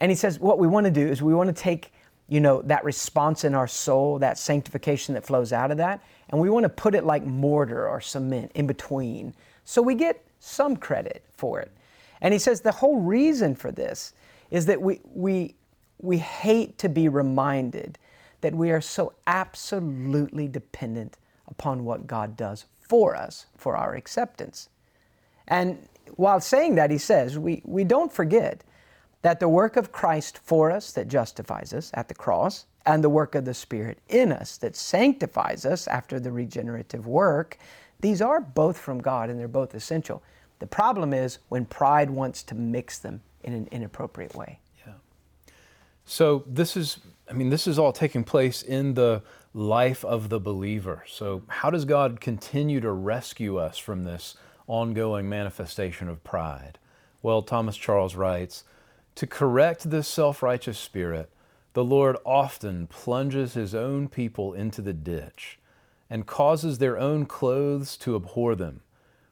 And 0.00 0.10
he 0.10 0.16
says, 0.16 0.38
what 0.38 0.58
we 0.58 0.68
want 0.68 0.84
to 0.84 0.92
do 0.92 1.06
is 1.06 1.22
we 1.22 1.34
want 1.34 1.48
to 1.48 1.62
take, 1.62 1.92
you 2.28 2.40
know, 2.40 2.62
that 2.62 2.84
response 2.84 3.44
in 3.44 3.54
our 3.54 3.66
soul, 3.66 4.18
that 4.18 4.38
sanctification 4.38 5.14
that 5.14 5.24
flows 5.24 5.52
out 5.52 5.70
of 5.70 5.76
that, 5.76 6.02
and 6.30 6.40
we 6.40 6.48
want 6.48 6.64
to 6.64 6.68
put 6.70 6.94
it 6.94 7.04
like 7.04 7.24
mortar 7.24 7.86
or 7.88 8.00
cement 8.00 8.50
in 8.54 8.66
between. 8.66 9.34
So 9.64 9.82
we 9.82 9.94
get 9.94 10.24
some 10.40 10.76
credit 10.76 11.22
for 11.36 11.60
it. 11.60 11.70
And 12.20 12.32
he 12.32 12.38
says 12.38 12.60
the 12.60 12.72
whole 12.72 13.00
reason 13.00 13.54
for 13.54 13.70
this 13.70 14.14
is 14.50 14.66
that 14.66 14.80
we, 14.80 15.00
we, 15.14 15.54
we 15.98 16.18
hate 16.18 16.78
to 16.78 16.88
be 16.88 17.08
reminded 17.08 17.98
that 18.40 18.54
we 18.54 18.70
are 18.70 18.80
so 18.80 19.12
absolutely 19.26 20.48
dependent 20.48 21.18
upon 21.48 21.84
what 21.84 22.06
God 22.06 22.36
does 22.36 22.66
for 22.80 23.16
us 23.16 23.46
for 23.56 23.76
our 23.76 23.94
acceptance. 23.94 24.68
And 25.48 25.88
while 26.16 26.40
saying 26.40 26.74
that, 26.76 26.90
he 26.90 26.98
says, 26.98 27.38
we, 27.38 27.62
we 27.64 27.84
don't 27.84 28.12
forget 28.12 28.62
that 29.24 29.40
the 29.40 29.48
work 29.48 29.78
of 29.78 29.90
Christ 29.90 30.36
for 30.36 30.70
us 30.70 30.92
that 30.92 31.08
justifies 31.08 31.72
us 31.72 31.90
at 31.94 32.08
the 32.08 32.14
cross, 32.14 32.66
and 32.84 33.02
the 33.02 33.08
work 33.08 33.34
of 33.34 33.46
the 33.46 33.54
Spirit 33.54 33.96
in 34.10 34.30
us 34.30 34.58
that 34.58 34.76
sanctifies 34.76 35.64
us 35.64 35.88
after 35.88 36.20
the 36.20 36.30
regenerative 36.30 37.06
work, 37.06 37.56
these 38.00 38.20
are 38.20 38.38
both 38.38 38.76
from 38.76 39.00
God 39.00 39.30
and 39.30 39.40
they're 39.40 39.48
both 39.48 39.74
essential. 39.74 40.22
The 40.58 40.66
problem 40.66 41.14
is 41.14 41.38
when 41.48 41.64
pride 41.64 42.10
wants 42.10 42.42
to 42.42 42.54
mix 42.54 42.98
them 42.98 43.22
in 43.42 43.54
an 43.54 43.66
inappropriate 43.72 44.34
way. 44.34 44.58
Yeah. 44.86 44.92
So 46.04 46.44
this 46.46 46.76
is 46.76 46.98
I 47.26 47.32
mean, 47.32 47.48
this 47.48 47.66
is 47.66 47.78
all 47.78 47.94
taking 47.94 48.24
place 48.24 48.62
in 48.62 48.92
the 48.92 49.22
life 49.54 50.04
of 50.04 50.28
the 50.28 50.38
believer. 50.38 51.02
So, 51.08 51.44
how 51.48 51.70
does 51.70 51.86
God 51.86 52.20
continue 52.20 52.80
to 52.80 52.92
rescue 52.92 53.56
us 53.56 53.78
from 53.78 54.04
this 54.04 54.36
ongoing 54.66 55.30
manifestation 55.30 56.10
of 56.10 56.22
pride? 56.22 56.78
Well, 57.22 57.40
Thomas 57.40 57.78
Charles 57.78 58.14
writes 58.14 58.64
To 59.16 59.26
correct 59.26 59.90
this 59.90 60.08
self 60.08 60.42
righteous 60.42 60.78
spirit, 60.78 61.30
the 61.74 61.84
Lord 61.84 62.16
often 62.24 62.86
plunges 62.86 63.54
his 63.54 63.74
own 63.74 64.08
people 64.08 64.52
into 64.54 64.82
the 64.82 64.92
ditch 64.92 65.58
and 66.10 66.26
causes 66.26 66.78
their 66.78 66.98
own 66.98 67.26
clothes 67.26 67.96
to 67.98 68.16
abhor 68.16 68.54
them, 68.54 68.80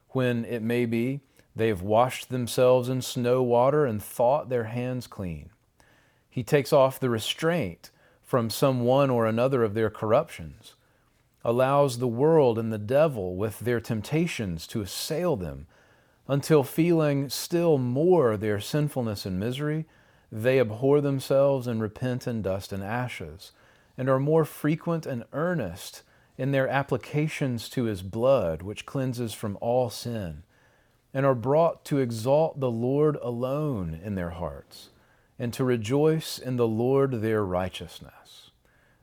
when 0.09 0.45
it 0.45 0.61
may 0.61 0.85
be 0.85 1.21
they 1.55 1.67
have 1.67 1.81
washed 1.81 2.29
themselves 2.29 2.89
in 2.89 3.01
snow 3.01 3.43
water 3.43 3.85
and 3.85 4.01
thought 4.01 4.49
their 4.49 4.65
hands 4.65 5.07
clean. 5.07 5.49
He 6.29 6.43
takes 6.43 6.73
off 6.73 6.99
the 6.99 7.09
restraint 7.09 7.91
from 8.21 8.49
some 8.49 8.81
one 8.81 9.09
or 9.09 9.27
another 9.27 9.63
of 9.63 9.73
their 9.73 9.89
corruptions, 9.89 10.75
allows 11.45 11.99
the 11.99 12.07
world 12.07 12.57
and 12.57 12.73
the 12.73 12.77
devil 12.77 13.35
with 13.35 13.59
their 13.59 13.79
temptations 13.79 14.65
to 14.67 14.81
assail 14.81 15.35
them, 15.35 15.67
until 16.27 16.63
feeling 16.63 17.29
still 17.29 17.77
more 17.77 18.37
their 18.37 18.59
sinfulness 18.59 19.25
and 19.25 19.39
misery, 19.39 19.85
they 20.31 20.59
abhor 20.59 21.01
themselves 21.01 21.67
and 21.67 21.81
repent 21.81 22.27
in 22.27 22.41
dust 22.41 22.71
and 22.71 22.83
ashes, 22.83 23.51
and 23.97 24.09
are 24.09 24.19
more 24.19 24.45
frequent 24.45 25.05
and 25.05 25.23
earnest 25.33 26.01
in 26.37 26.51
their 26.51 26.67
applications 26.67 27.69
to 27.69 27.83
his 27.83 28.01
blood, 28.01 28.61
which 28.61 28.85
cleanses 28.85 29.33
from 29.33 29.57
all 29.61 29.89
sin, 29.89 30.43
and 31.13 31.25
are 31.25 31.35
brought 31.35 31.85
to 31.85 31.99
exalt 31.99 32.59
the 32.59 32.71
Lord 32.71 33.17
alone 33.21 33.99
in 34.03 34.15
their 34.15 34.31
hearts 34.31 34.89
and 35.39 35.53
to 35.53 35.63
rejoice 35.63 36.39
in 36.39 36.57
the 36.57 36.67
Lord 36.67 37.21
their 37.21 37.43
righteousness. 37.43 38.51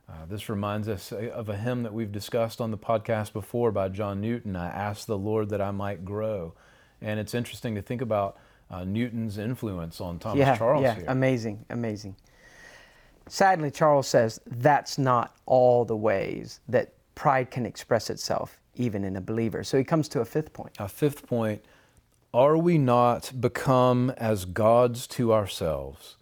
Uh, 0.09 0.25
this 0.27 0.49
reminds 0.49 0.89
us 0.89 1.11
of 1.11 1.47
a 1.49 1.57
hymn 1.57 1.83
that 1.83 1.93
we've 1.93 2.11
discussed 2.11 2.59
on 2.59 2.71
the 2.71 2.77
podcast 2.77 3.31
before 3.31 3.71
by 3.71 3.87
John 3.87 4.19
Newton. 4.19 4.55
I 4.55 4.67
asked 4.67 5.07
the 5.07 5.17
Lord 5.17 5.49
that 5.49 5.61
I 5.61 5.71
might 5.71 6.03
grow. 6.03 6.53
And 7.01 7.19
it's 7.19 7.33
interesting 7.33 7.75
to 7.75 7.81
think 7.81 8.01
about 8.01 8.37
uh, 8.69 8.83
Newton's 8.83 9.37
influence 9.37 9.99
on 9.99 10.19
Thomas 10.19 10.39
yeah, 10.39 10.57
Charles 10.57 10.83
yeah, 10.83 10.95
here. 10.95 11.05
amazing, 11.07 11.65
amazing. 11.69 12.15
Sadly, 13.27 13.71
Charles 13.71 14.07
says 14.07 14.39
that's 14.45 14.97
not 14.97 15.35
all 15.45 15.85
the 15.85 15.95
ways 15.95 16.59
that 16.67 16.93
pride 17.15 17.51
can 17.51 17.65
express 17.65 18.09
itself, 18.09 18.59
even 18.75 19.03
in 19.03 19.15
a 19.15 19.21
believer. 19.21 19.63
So 19.63 19.77
he 19.77 19.83
comes 19.83 20.07
to 20.09 20.21
a 20.21 20.25
fifth 20.25 20.53
point. 20.53 20.75
A 20.79 20.87
fifth 20.87 21.27
point 21.27 21.63
are 22.33 22.57
we 22.57 22.77
not 22.77 23.31
become 23.39 24.09
as 24.11 24.45
gods 24.45 25.05
to 25.07 25.33
ourselves? 25.33 26.15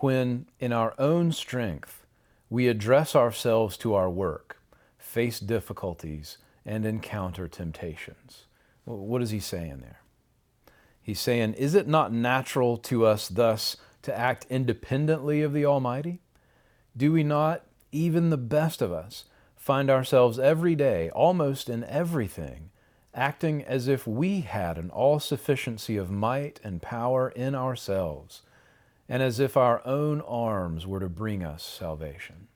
when, 0.00 0.46
in 0.60 0.72
our 0.72 0.94
own 0.98 1.32
strength, 1.32 2.06
we 2.50 2.68
address 2.68 3.14
ourselves 3.14 3.76
to 3.78 3.94
our 3.94 4.08
work, 4.08 4.60
face 4.96 5.40
difficulties, 5.40 6.38
and 6.64 6.86
encounter 6.86 7.48
temptations. 7.48 8.44
What 8.84 9.22
is 9.22 9.30
he 9.30 9.40
saying 9.40 9.78
there? 9.80 10.00
He's 11.08 11.20
saying, 11.20 11.54
Is 11.54 11.74
it 11.74 11.88
not 11.88 12.12
natural 12.12 12.76
to 12.76 13.06
us 13.06 13.28
thus 13.28 13.78
to 14.02 14.14
act 14.14 14.46
independently 14.50 15.40
of 15.40 15.54
the 15.54 15.64
Almighty? 15.64 16.20
Do 16.94 17.12
we 17.12 17.22
not, 17.22 17.64
even 17.90 18.28
the 18.28 18.36
best 18.36 18.82
of 18.82 18.92
us, 18.92 19.24
find 19.56 19.88
ourselves 19.88 20.38
every 20.38 20.74
day, 20.74 21.08
almost 21.10 21.70
in 21.70 21.82
everything, 21.84 22.68
acting 23.14 23.64
as 23.64 23.88
if 23.88 24.06
we 24.06 24.42
had 24.42 24.76
an 24.76 24.90
all 24.90 25.18
sufficiency 25.18 25.96
of 25.96 26.10
might 26.10 26.60
and 26.62 26.82
power 26.82 27.30
in 27.30 27.54
ourselves? 27.54 28.42
and 29.08 29.22
as 29.22 29.40
if 29.40 29.56
our 29.56 29.80
own 29.86 30.20
arms 30.20 30.86
were 30.86 31.00
to 31.00 31.08
bring 31.08 31.42
us 31.42 31.62
salvation. 31.62 32.46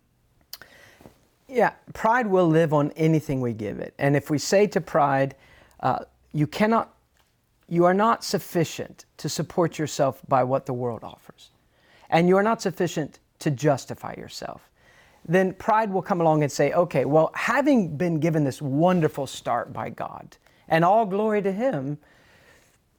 Yeah, 1.49 1.73
pride 1.95 2.27
will 2.27 2.47
live 2.47 2.75
on 2.75 2.91
anything 2.91 3.41
we 3.41 3.55
give 3.55 3.79
it. 3.79 3.95
And 3.99 4.15
if 4.15 4.29
we 4.29 4.37
say 4.37 4.67
to 4.67 4.81
pride, 4.83 5.35
uh, 5.81 6.01
you 6.35 6.47
cannot, 6.47 6.92
you 7.73 7.87
are 7.87 7.95
not 7.95 8.23
sufficient 8.23 9.07
to 9.17 9.31
support 9.31 9.79
yourself 9.79 10.21
by 10.29 10.45
what 10.45 10.67
the 10.67 10.75
world 10.75 11.03
offers, 11.03 11.53
and 12.11 12.29
you 12.29 12.37
are 12.37 12.43
not 12.43 12.61
sufficient 12.61 13.19
to 13.39 13.51
justify 13.51 14.15
yourself, 14.19 14.69
then 15.27 15.55
pride 15.55 15.91
will 15.91 16.03
come 16.03 16.21
along 16.21 16.43
and 16.43 16.53
say, 16.53 16.75
okay, 16.75 17.07
well, 17.07 17.31
having 17.35 17.97
been 17.97 18.21
given 18.21 18.45
this 18.45 18.61
wonderful 18.61 19.27
start 19.27 19.73
by 19.73 19.89
God, 19.89 20.37
and 20.69 20.85
all 20.85 21.07
glory 21.07 21.41
to 21.41 21.51
Him, 21.51 21.97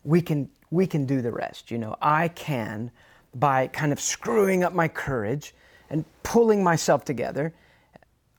we 0.03 0.23
can, 0.23 0.49
we 0.71 0.87
can 0.87 1.05
do 1.05 1.21
the 1.21 1.31
rest. 1.31 1.69
You 1.69 1.77
know, 1.77 1.95
I 2.01 2.29
can 2.29 2.89
by 3.35 3.67
kind 3.67 3.91
of 3.91 3.99
screwing 3.99 4.63
up 4.63 4.73
my 4.73 4.87
courage 4.87 5.53
and 5.91 6.03
pulling 6.23 6.63
myself 6.63 7.05
together, 7.05 7.53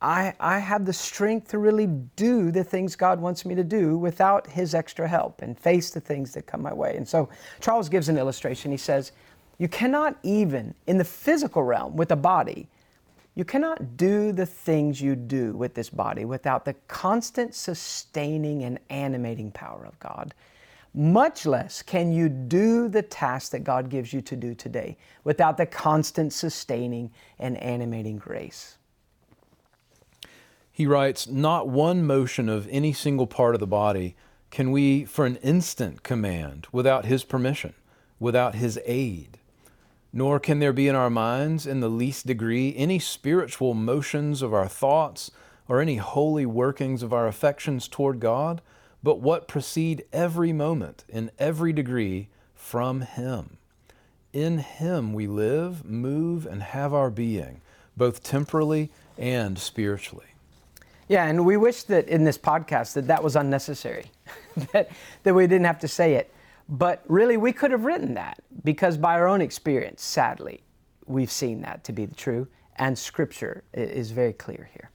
I, 0.05 0.35
I 0.39 0.59
have 0.59 0.85
the 0.85 0.93
strength 0.93 1.49
to 1.49 1.59
really 1.59 1.87
do 1.87 2.51
the 2.51 2.63
things 2.63 2.95
God 2.95 3.19
wants 3.19 3.47
me 3.47 3.55
to 3.55 3.65
do 3.65 3.97
without 3.97 4.47
His 4.47 4.75
extra 4.75 5.09
help 5.09 5.41
and 5.41 5.59
face 5.59 5.91
the 5.91 6.01
things 6.01 6.35
that 6.35 6.47
come 6.47 6.61
my 6.61 6.75
way. 6.75 6.95
And 6.99 7.09
so 7.09 7.31
Charles 7.61 7.89
gives 7.89 8.11
an 8.11 8.19
illustration. 8.19 8.71
He 8.71 8.77
says, 8.77 9.13
You 9.57 9.67
cannot 9.67 10.19
even, 10.23 10.75
in 10.87 10.99
the 10.99 11.05
physical 11.05 11.63
realm 11.63 11.97
with 11.97 12.11
a 12.11 12.17
body, 12.17 12.69
you 13.35 13.47
cannot 13.47 13.97
do 13.97 14.31
the 14.31 14.45
things 14.45 15.01
you 15.01 15.17
do 15.17 15.55
with 15.55 15.73
this 15.73 15.89
body 15.89 16.27
without 16.27 16.67
the 16.67 16.75
constant 16.87 17.55
sustaining 17.55 18.63
and 18.63 18.79
animating 18.91 19.51
power 19.53 19.87
of 19.87 19.99
God 20.01 20.35
much 20.97 21.45
less 21.45 21.83
can 21.83 22.13
you 22.13 22.29
do 22.29 22.89
the 22.89 23.03
task 23.03 23.51
that 23.51 23.65
God 23.65 23.89
gives 23.91 24.13
you 24.13 24.21
to 24.21 24.37
do 24.37 24.55
today 24.55 24.97
without 25.25 25.57
the 25.57 25.67
constant 25.67 26.33
sustaining 26.33 27.11
and 27.41 27.57
animating 27.57 28.17
grace. 28.17 28.79
He 30.77 30.89
writes, 30.89 31.29
Not 31.29 31.69
one 31.69 32.05
motion 32.05 32.49
of 32.49 32.67
any 32.69 32.93
single 32.93 33.29
part 33.29 33.55
of 33.55 33.61
the 33.61 33.67
body 33.67 34.17
can 34.51 34.73
we 34.73 35.05
for 35.05 35.25
an 35.25 35.37
instant 35.37 36.03
command 36.03 36.67
without 36.73 37.05
His 37.05 37.23
permission, 37.23 37.75
without 38.19 38.57
His 38.57 38.81
aid. 38.85 39.39
Nor 40.13 40.41
can 40.41 40.59
there 40.59 40.73
be 40.73 40.89
in 40.89 40.97
our 40.97 41.11
minds, 41.11 41.65
in 41.65 41.79
the 41.79 41.89
least 41.89 42.27
degree, 42.27 42.75
any 42.77 42.99
spiritual 42.99 43.75
motions 43.75 44.43
of 44.43 44.53
our 44.53 44.67
thoughts 44.67 45.31
or 45.69 45.81
any 45.81 45.99
holy 45.99 46.45
workings 46.45 47.05
of 47.05 47.13
our 47.13 47.29
affections 47.29 47.87
toward 47.87 48.19
God 48.19 48.61
but 49.01 49.21
what 49.21 49.47
proceed 49.47 50.05
every 50.13 50.53
moment 50.53 51.05
in 51.09 51.31
every 51.39 51.73
degree 51.73 52.31
from 52.53 53.03
Him. 53.03 53.59
In 54.33 54.59
Him 54.59 55.13
we 55.13 55.29
live, 55.29 55.85
move, 55.85 56.47
and 56.47 56.65
have 56.65 56.93
our 56.93 57.11
being, 57.11 57.61
both 57.97 58.25
temporally 58.25 58.91
and 59.17 59.57
spiritually. 59.57 60.34
Yeah, 61.09 61.27
and 61.27 61.45
we 61.45 61.57
wish 61.57 61.83
that 61.85 62.09
in 62.09 62.25
this 62.25 62.39
podcast 62.39 62.95
that 62.95 63.07
that 63.09 63.23
was 63.23 63.37
unnecessary, 63.37 64.07
that, 64.73 64.91
that 65.23 65.35
we 65.35 65.47
didn't 65.47 65.67
have 65.67 65.81
to 65.81 65.89
say 65.89 66.15
it. 66.15 66.33
But 66.69 67.05
really, 67.09 67.37
we 67.37 67.53
could 67.53 67.71
have 67.71 67.85
written 67.85 68.15
that 68.15 68.41
because 68.65 68.97
by 68.97 69.15
our 69.15 69.29
own 69.29 69.43
experience, 69.43 70.03
sadly, 70.03 70.63
we've 71.07 71.31
seen 71.31 71.61
that 71.61 71.85
to 71.85 71.93
be 71.93 72.07
true, 72.07 72.49
and 72.77 72.99
Scripture 72.99 73.65
is 73.75 74.11
very 74.13 74.33
clear 74.33 74.71
here. 74.73 74.91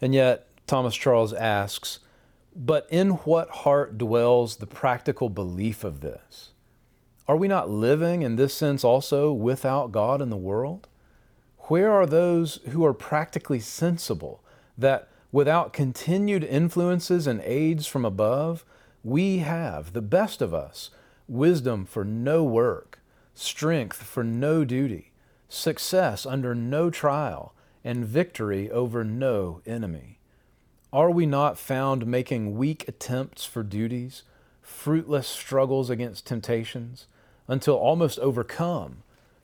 And 0.00 0.14
yet, 0.14 0.46
Thomas 0.66 0.94
Charles 0.94 1.32
asks, 1.32 1.98
but 2.54 2.86
in 2.90 3.10
what 3.10 3.48
heart 3.48 3.98
dwells 3.98 4.56
the 4.56 4.66
practical 4.66 5.28
belief 5.28 5.84
of 5.84 6.00
this? 6.00 6.50
Are 7.26 7.36
we 7.36 7.48
not 7.48 7.70
living 7.70 8.22
in 8.22 8.36
this 8.36 8.52
sense 8.52 8.84
also 8.84 9.32
without 9.32 9.92
God 9.92 10.20
in 10.20 10.28
the 10.28 10.36
world? 10.36 10.88
Where 11.68 11.90
are 11.90 12.06
those 12.06 12.56
who 12.70 12.84
are 12.84 12.92
practically 12.92 13.60
sensible 13.60 14.44
that 14.76 15.08
without 15.32 15.72
continued 15.72 16.44
influences 16.44 17.26
and 17.26 17.40
aids 17.42 17.86
from 17.86 18.04
above, 18.04 18.64
we 19.02 19.38
have, 19.38 19.94
the 19.94 20.02
best 20.02 20.42
of 20.42 20.52
us, 20.52 20.90
wisdom 21.26 21.86
for 21.86 22.04
no 22.04 22.44
work, 22.44 23.00
strength 23.34 24.02
for 24.02 24.22
no 24.22 24.64
duty, 24.64 25.10
success 25.48 26.26
under 26.26 26.54
no 26.54 26.90
trial, 26.90 27.54
and 27.82 28.04
victory 28.04 28.70
over 28.70 29.02
no 29.02 29.60
enemy? 29.66 30.18
Are 30.92 31.10
we 31.10 31.24
not 31.24 31.58
found 31.58 32.06
making 32.06 32.56
weak 32.56 32.86
attempts 32.86 33.46
for 33.46 33.62
duties, 33.62 34.22
fruitless 34.60 35.26
struggles 35.26 35.88
against 35.88 36.26
temptations, 36.26 37.06
until 37.48 37.74
almost 37.74 38.18
overcome, 38.18 39.02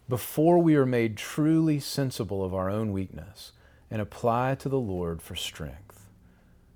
before 0.09 0.59
we 0.59 0.77
are 0.77 0.87
made 0.87 1.17
truly 1.17 1.81
sensible 1.81 2.45
of 2.45 2.55
our 2.55 2.69
own 2.71 2.93
weakness 2.93 3.53
and 3.91 4.01
apply 4.01 4.55
to 4.57 4.69
the 4.69 4.79
Lord 4.79 5.23
for 5.23 5.35
strength? 5.35 6.07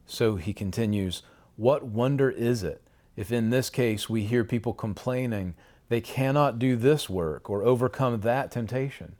So 0.07 0.37
he 0.37 0.53
continues, 0.53 1.23
What 1.57 1.85
wonder 1.85 2.31
is 2.31 2.63
it 2.63 2.83
if 3.17 3.31
in 3.33 3.51
this 3.51 3.71
case 3.71 4.09
we 4.09 4.25
hear 4.25 4.45
people 4.45 4.73
complaining 4.73 5.55
they 5.89 6.01
cannot 6.01 6.59
do 6.59 6.77
this 6.77 7.11
work 7.11 7.51
or 7.51 7.63
overcome 7.63 8.21
that 8.21 8.51
temptation? 8.51 9.17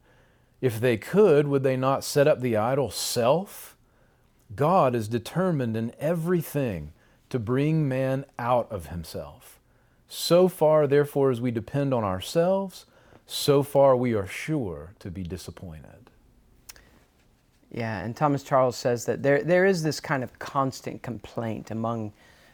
If 0.61 0.81
they 0.81 0.97
could, 0.97 1.49
would 1.49 1.65
they 1.65 1.77
not 1.77 2.05
set 2.05 2.29
up 2.29 2.41
the 2.41 2.57
idol 2.57 2.91
self? 2.91 3.77
God 4.55 4.95
is 4.95 5.09
determined 5.09 5.77
in 5.77 5.93
everything 5.99 6.93
to 7.31 7.39
bring 7.39 7.89
man 7.89 8.25
out 8.39 8.71
of 8.71 8.87
himself. 8.87 9.59
So 10.07 10.47
far, 10.47 10.87
therefore, 10.87 11.31
as 11.31 11.41
we 11.41 11.51
depend 11.51 11.95
on 11.95 12.05
ourselves, 12.05 12.85
so 13.27 13.63
far 13.63 13.97
we 13.97 14.13
are 14.13 14.27
sure 14.27 14.93
to 14.99 15.11
be 15.11 15.23
disappointed. 15.23 16.11
Yeah, 17.73 18.01
and 18.01 18.15
Thomas 18.15 18.43
Charles 18.43 18.77
says 18.77 19.07
that 19.07 19.23
there, 19.23 19.43
there 19.43 19.65
is 19.65 19.83
this 19.83 19.99
kind 19.99 20.23
of 20.23 20.39
constant 20.39 21.03
complaint 21.03 21.71
among 21.71 22.13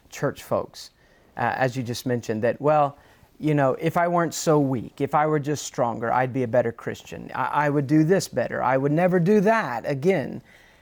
church 0.09 0.43
folks, 0.43 0.91
uh, 1.35 1.53
as 1.57 1.75
you 1.75 1.83
just 1.83 2.05
mentioned, 2.05 2.41
that, 2.43 2.59
well, 2.61 2.97
you 3.37 3.53
know, 3.53 3.75
if 3.79 3.97
I 3.97 4.07
weren't 4.07 4.33
so 4.33 4.59
weak, 4.59 5.01
if 5.01 5.13
I 5.13 5.25
were 5.27 5.39
just 5.39 5.65
stronger, 5.65 6.11
I'd 6.11 6.33
be 6.33 6.43
a 6.43 6.47
better 6.47 6.71
Christian. 6.71 7.29
I, 7.35 7.65
I 7.65 7.69
would 7.69 7.85
do 7.85 8.03
this 8.03 8.27
better. 8.27 8.63
I 8.63 8.77
would 8.77 8.91
never 8.91 9.19
do 9.19 9.41
that 9.41 9.83
again. 9.85 10.41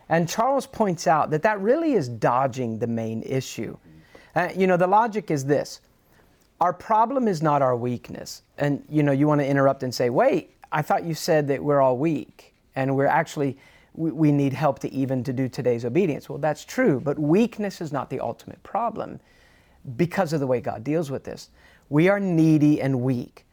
And 0.09 0.29
Charles 0.29 0.67
points 0.67 1.07
out 1.07 1.31
that 1.31 1.41
that 1.41 1.59
really 1.59 1.93
is 1.93 2.07
dodging 2.07 2.79
the 2.79 2.87
main 2.87 3.23
issue. 3.23 3.77
Uh, 4.35 4.49
you 4.55 4.67
know, 4.67 4.77
the 4.77 4.87
logic 4.87 5.31
is 5.31 5.45
this 5.45 5.81
our 6.59 6.73
problem 6.73 7.27
is 7.27 7.43
not 7.43 7.61
our 7.61 7.75
weakness. 7.75 8.41
And, 8.57 8.83
you 8.89 9.03
know, 9.03 9.11
you 9.11 9.27
want 9.27 9.41
to 9.41 9.47
interrupt 9.47 9.83
and 9.83 9.93
say, 9.93 10.09
wait, 10.09 10.55
I 10.71 10.81
thought 10.81 11.03
you 11.03 11.13
said 11.13 11.47
that 11.49 11.63
we're 11.63 11.81
all 11.81 11.97
weak 11.97 12.55
and 12.75 12.95
we're 12.95 13.05
actually, 13.05 13.57
we, 13.97 14.11
we 14.11 14.31
need 14.31 14.53
help 14.53 14.79
to 14.79 14.91
even 14.93 15.23
to 15.25 15.33
do 15.33 15.49
today's 15.49 15.83
obedience. 15.83 16.29
Well, 16.29 16.37
that's 16.37 16.63
true, 16.63 16.99
but 16.99 17.19
weakness 17.19 17.81
is 17.81 17.91
not 17.91 18.09
the 18.09 18.19
ultimate 18.19 18.61
problem 18.63 19.19
because 19.95 20.33
of 20.33 20.39
the 20.39 20.47
way 20.47 20.61
God 20.61 20.83
deals 20.83 21.11
with 21.11 21.23
this. 21.23 21.49
We 21.89 22.09
are 22.09 22.19
needy 22.19 22.81
and 22.81 23.01
weak 23.01 23.45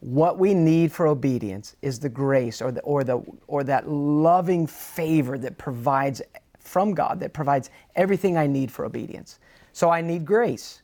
what 0.00 0.38
we 0.38 0.54
need 0.54 0.90
for 0.90 1.06
obedience 1.06 1.76
is 1.82 2.00
the 2.00 2.08
grace 2.08 2.62
or, 2.62 2.72
the, 2.72 2.80
or, 2.80 3.04
the, 3.04 3.22
or 3.46 3.62
that 3.64 3.88
loving 3.88 4.66
favor 4.66 5.38
that 5.38 5.58
provides 5.58 6.22
from 6.58 6.94
God, 6.94 7.20
that 7.20 7.32
provides 7.34 7.70
everything 7.96 8.36
I 8.36 8.46
need 8.46 8.70
for 8.70 8.84
obedience. 8.86 9.38
So 9.72 9.90
I 9.90 10.00
need 10.00 10.24
grace. 10.24 10.82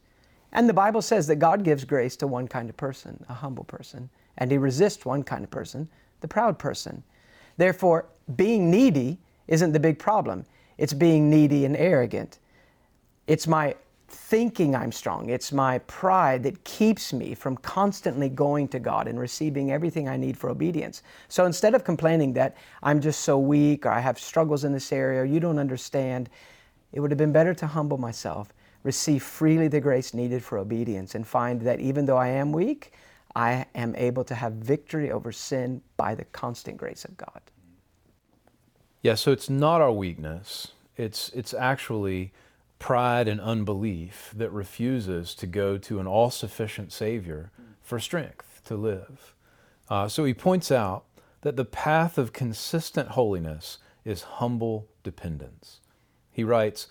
And 0.53 0.69
the 0.69 0.75
Bible 0.75 1.03
says 1.03 1.27
that 1.29 1.37
God 1.37 1.65
gives 1.65 1.85
grace 1.85 2.17
to 2.17 2.27
one 2.27 2.47
kind 2.47 2.69
of 2.69 2.77
person, 2.77 3.25
a 3.29 3.35
humble 3.35 3.65
person, 3.65 4.11
and 4.39 4.51
He 4.51 4.59
resists 4.59 5.05
one 5.07 5.23
kind 5.23 5.45
of 5.45 5.51
person, 5.51 5.89
the 6.21 6.29
proud 6.29 6.59
person. 6.59 7.03
Therefore, 7.57 8.07
being 8.37 8.71
needy 8.71 9.19
isn't 9.49 9.73
the 9.73 9.81
big 9.81 9.99
problem, 9.99 10.45
it's 10.79 10.93
being 10.93 11.31
needy 11.31 11.65
and 11.65 11.77
arrogant. 11.77 12.39
It's 13.27 13.47
my 13.47 13.75
thinking 14.09 14.75
I'm 14.75 14.93
strong. 14.93 15.31
It's 15.31 15.53
my 15.53 15.79
pride 15.81 16.43
that 16.45 16.63
keeps 16.65 17.13
me 17.13 17.35
from 17.35 17.57
constantly 17.57 18.29
going 18.29 18.69
to 18.69 18.79
God 18.79 19.09
and 19.09 19.19
receiving 19.19 19.73
everything 19.73 20.09
I 20.09 20.17
need 20.17 20.37
for 20.37 20.49
obedience. 20.49 21.03
So 21.29 21.45
instead 21.45 21.75
of 21.75 21.85
complaining 21.85 22.33
that 22.35 22.57
I'm 22.83 23.01
just 23.01 23.21
so 23.23 23.39
weak 23.39 23.85
or 23.85 23.91
I 23.91 24.01
have 24.01 24.19
struggles 24.19 24.65
in 24.65 24.73
this 24.73 24.93
area 24.93 25.23
or 25.23 25.25
you 25.25 25.41
don't 25.41 25.59
understand, 25.59 26.31
it 26.93 27.01
would 27.01 27.11
have 27.11 27.19
been 27.19 27.33
better 27.33 27.55
to 27.55 27.67
humble 27.67 27.99
myself, 27.99 28.53
receive 28.85 29.23
freely 29.23 29.69
the 29.69 29.81
grace 29.81 30.15
needed 30.15 30.43
for 30.43 30.59
obedience, 30.59 31.15
and 31.15 31.27
find 31.27 31.61
that 31.63 31.81
even 31.81 32.07
though 32.07 32.17
I 32.17 32.29
am 32.29 32.53
weak, 32.53 32.93
I 33.37 33.67
am 33.75 33.95
able 33.97 34.25
to 34.25 34.35
have 34.35 34.55
victory 34.55 35.11
over 35.13 35.31
sin 35.31 35.83
by 35.99 36.15
the 36.15 36.25
constant 36.25 36.79
grace 36.79 37.05
of 37.05 37.19
God. 37.19 37.43
Yeah, 39.03 39.15
so 39.15 39.31
it's 39.31 39.51
not 39.51 39.83
our 39.83 39.93
weakness. 39.93 40.69
It's 40.97 41.29
it's 41.29 41.53
actually 41.53 42.33
pride 42.79 43.29
and 43.29 43.39
unbelief 43.39 44.33
that 44.35 44.51
refuses 44.51 45.35
to 45.35 45.47
go 45.47 45.77
to 45.77 46.01
an 46.01 46.07
all 46.07 46.31
sufficient 46.31 46.93
Savior 46.93 47.53
for 47.83 48.01
strength 48.01 48.63
to 48.65 48.75
live. 48.75 49.35
Uh, 49.91 50.09
so 50.09 50.25
he 50.25 50.33
points 50.33 50.73
out 50.73 51.05
that 51.43 51.57
the 51.57 51.65
path 51.65 52.17
of 52.17 52.33
consistent 52.33 53.11
holiness 53.11 53.79
is 54.05 54.23
humble 54.23 54.89
dependence. 55.03 55.81
He 56.33 56.43
writes, 56.43 56.89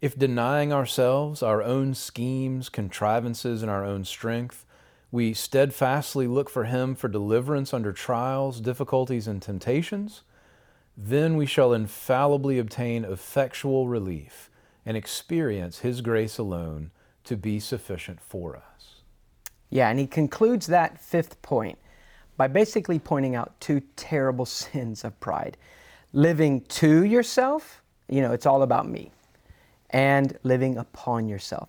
If 0.00 0.16
denying 0.16 0.72
ourselves, 0.72 1.42
our 1.42 1.62
own 1.62 1.94
schemes, 1.94 2.68
contrivances, 2.68 3.60
and 3.60 3.70
our 3.70 3.84
own 3.84 4.04
strength, 4.04 4.64
we 5.12 5.34
steadfastly 5.34 6.26
look 6.26 6.48
for 6.48 6.64
Him 6.64 6.94
for 6.94 7.08
deliverance 7.08 7.74
under 7.74 7.92
trials, 7.92 8.60
difficulties, 8.60 9.26
and 9.26 9.42
temptations, 9.42 10.22
then 10.96 11.36
we 11.36 11.46
shall 11.46 11.72
infallibly 11.72 12.58
obtain 12.58 13.04
effectual 13.04 13.88
relief 13.88 14.50
and 14.86 14.96
experience 14.96 15.80
His 15.80 16.00
grace 16.00 16.38
alone 16.38 16.90
to 17.24 17.36
be 17.36 17.60
sufficient 17.60 18.20
for 18.20 18.56
us. 18.56 18.96
Yeah, 19.68 19.88
and 19.88 19.98
he 19.98 20.06
concludes 20.06 20.66
that 20.66 21.00
fifth 21.00 21.40
point 21.42 21.78
by 22.36 22.48
basically 22.48 22.98
pointing 22.98 23.34
out 23.34 23.58
two 23.60 23.80
terrible 23.96 24.46
sins 24.46 25.04
of 25.04 25.18
pride 25.20 25.56
living 26.12 26.60
to 26.62 27.04
yourself, 27.04 27.82
you 28.08 28.20
know, 28.20 28.32
it's 28.32 28.46
all 28.46 28.62
about 28.62 28.88
me, 28.88 29.12
and 29.90 30.36
living 30.42 30.76
upon 30.76 31.28
yourself. 31.28 31.68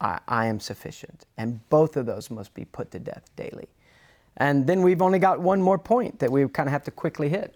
I, 0.00 0.20
I, 0.26 0.46
am 0.46 0.60
sufficient. 0.60 1.26
And 1.36 1.68
both 1.68 1.96
of 1.96 2.06
those 2.06 2.30
must 2.30 2.54
be 2.54 2.64
put 2.64 2.90
to 2.92 2.98
death 2.98 3.30
daily. 3.36 3.68
And 4.36 4.66
then 4.66 4.82
we've 4.82 5.02
only 5.02 5.18
got 5.18 5.40
one 5.40 5.60
more 5.60 5.78
point 5.78 6.20
that 6.20 6.32
we 6.32 6.46
kind 6.48 6.68
of 6.68 6.72
have 6.72 6.84
to 6.84 6.90
quickly 6.90 7.28
hit. 7.28 7.54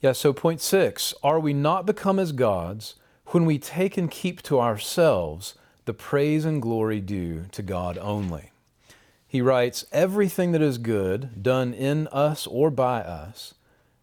Yeah, 0.00 0.12
so 0.12 0.32
point 0.32 0.60
six 0.60 1.12
are 1.22 1.38
we 1.38 1.52
not 1.52 1.84
become 1.84 2.18
as 2.18 2.32
gods 2.32 2.94
when 3.26 3.44
we 3.44 3.58
take 3.58 3.96
and 3.96 4.10
keep 4.10 4.42
to 4.42 4.58
ourselves 4.58 5.54
the 5.84 5.94
praise 5.94 6.44
and 6.44 6.62
glory 6.62 7.00
due 7.00 7.46
to 7.52 7.62
God 7.62 7.98
only. 7.98 8.52
He 9.26 9.40
writes, 9.40 9.84
Everything 9.92 10.52
that 10.52 10.62
is 10.62 10.78
good, 10.78 11.42
done 11.42 11.72
in 11.74 12.06
us 12.08 12.46
or 12.46 12.70
by 12.70 13.00
us, 13.00 13.54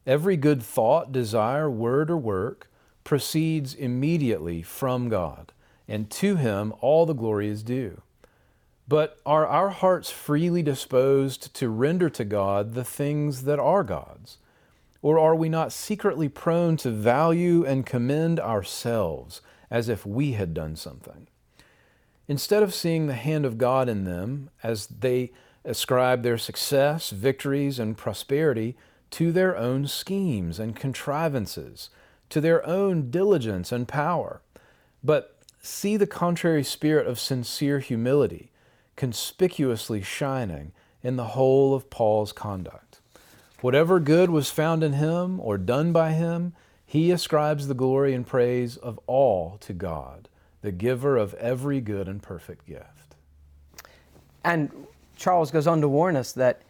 every 0.05 0.37
good 0.37 0.63
thought, 0.63 1.11
desire, 1.11 1.69
word, 1.69 2.09
or 2.09 2.17
work, 2.17 2.69
proceeds 3.03 3.73
immediately 3.73 4.61
from 4.61 5.09
God, 5.09 5.51
and 5.87 6.09
to 6.11 6.35
Him 6.35 6.73
all 6.81 7.05
the 7.05 7.13
glory 7.13 7.47
is 7.47 7.63
due. 7.63 8.01
But 8.87 9.19
are 9.25 9.45
our 9.45 9.69
hearts 9.69 10.09
freely 10.09 10.63
disposed 10.63 11.53
to 11.55 11.69
render 11.69 12.09
to 12.11 12.23
God 12.23 12.73
the 12.73 12.85
things 12.85 13.43
that 13.43 13.59
are 13.59 13.83
God's? 13.83 14.37
Or 15.01 15.19
are 15.19 15.35
we 15.35 15.49
not 15.49 15.73
secretly 15.73 16.29
prone 16.29 16.77
to 16.77 16.91
value 16.91 17.65
and 17.65 17.85
commend 17.85 18.39
ourselves 18.39 19.41
as 19.69 19.89
if 19.89 20.05
we 20.05 20.33
had 20.33 20.53
done 20.53 20.75
something? 20.75 21.27
Instead 22.27 22.63
of 22.63 22.73
seeing 22.73 23.07
the 23.07 23.13
hand 23.13 23.45
of 23.45 23.57
God 23.57 23.87
in 23.87 24.03
them 24.03 24.49
as 24.63 24.87
they 24.87 25.31
ascribe 25.63 26.23
their 26.23 26.37
success, 26.37 27.09
victories, 27.09 27.79
and 27.79 27.97
prosperity 27.97 28.75
to 29.11 29.31
their 29.31 29.55
own 29.55 29.87
schemes 29.87 30.59
and 30.59 30.75
contrivances, 30.75 31.89
to 32.29 32.41
their 32.41 32.65
own 32.65 33.09
diligence 33.09 33.71
and 33.71 33.87
power, 33.87 34.41
but 35.03 35.36
see 35.61 35.97
the 35.97 36.07
contrary 36.07 36.63
spirit 36.63 37.07
of 37.07 37.19
sincere 37.19 37.79
humility 37.79 38.51
conspicuously 38.95 40.01
shining 40.01 40.71
in 41.01 41.15
the 41.15 41.25
whole 41.25 41.73
of 41.73 41.89
Paul's 41.89 42.31
conduct. 42.33 42.99
Whatever 43.61 43.99
good 43.99 44.29
was 44.29 44.49
found 44.49 44.83
in 44.83 44.93
him 44.93 45.39
or 45.39 45.57
done 45.57 45.91
by 45.91 46.11
him, 46.11 46.53
He 46.85 47.11
ascribes 47.11 47.67
the 47.67 47.73
glory 47.73 48.13
and 48.13 48.25
praise 48.25 48.77
of 48.77 48.99
all 49.07 49.57
to 49.59 49.73
God, 49.73 50.29
the 50.61 50.71
giver 50.71 51.17
of 51.17 51.33
every 51.35 51.81
good 51.81 52.07
and 52.07 52.21
perfect 52.21 52.65
gift. 52.65 53.15
And 54.43 54.71
Charles 55.15 55.51
goes 55.51 55.67
on 55.67 55.81
to 55.81 55.89
warn 55.89 56.15
us 56.15 56.31
that 56.33 56.61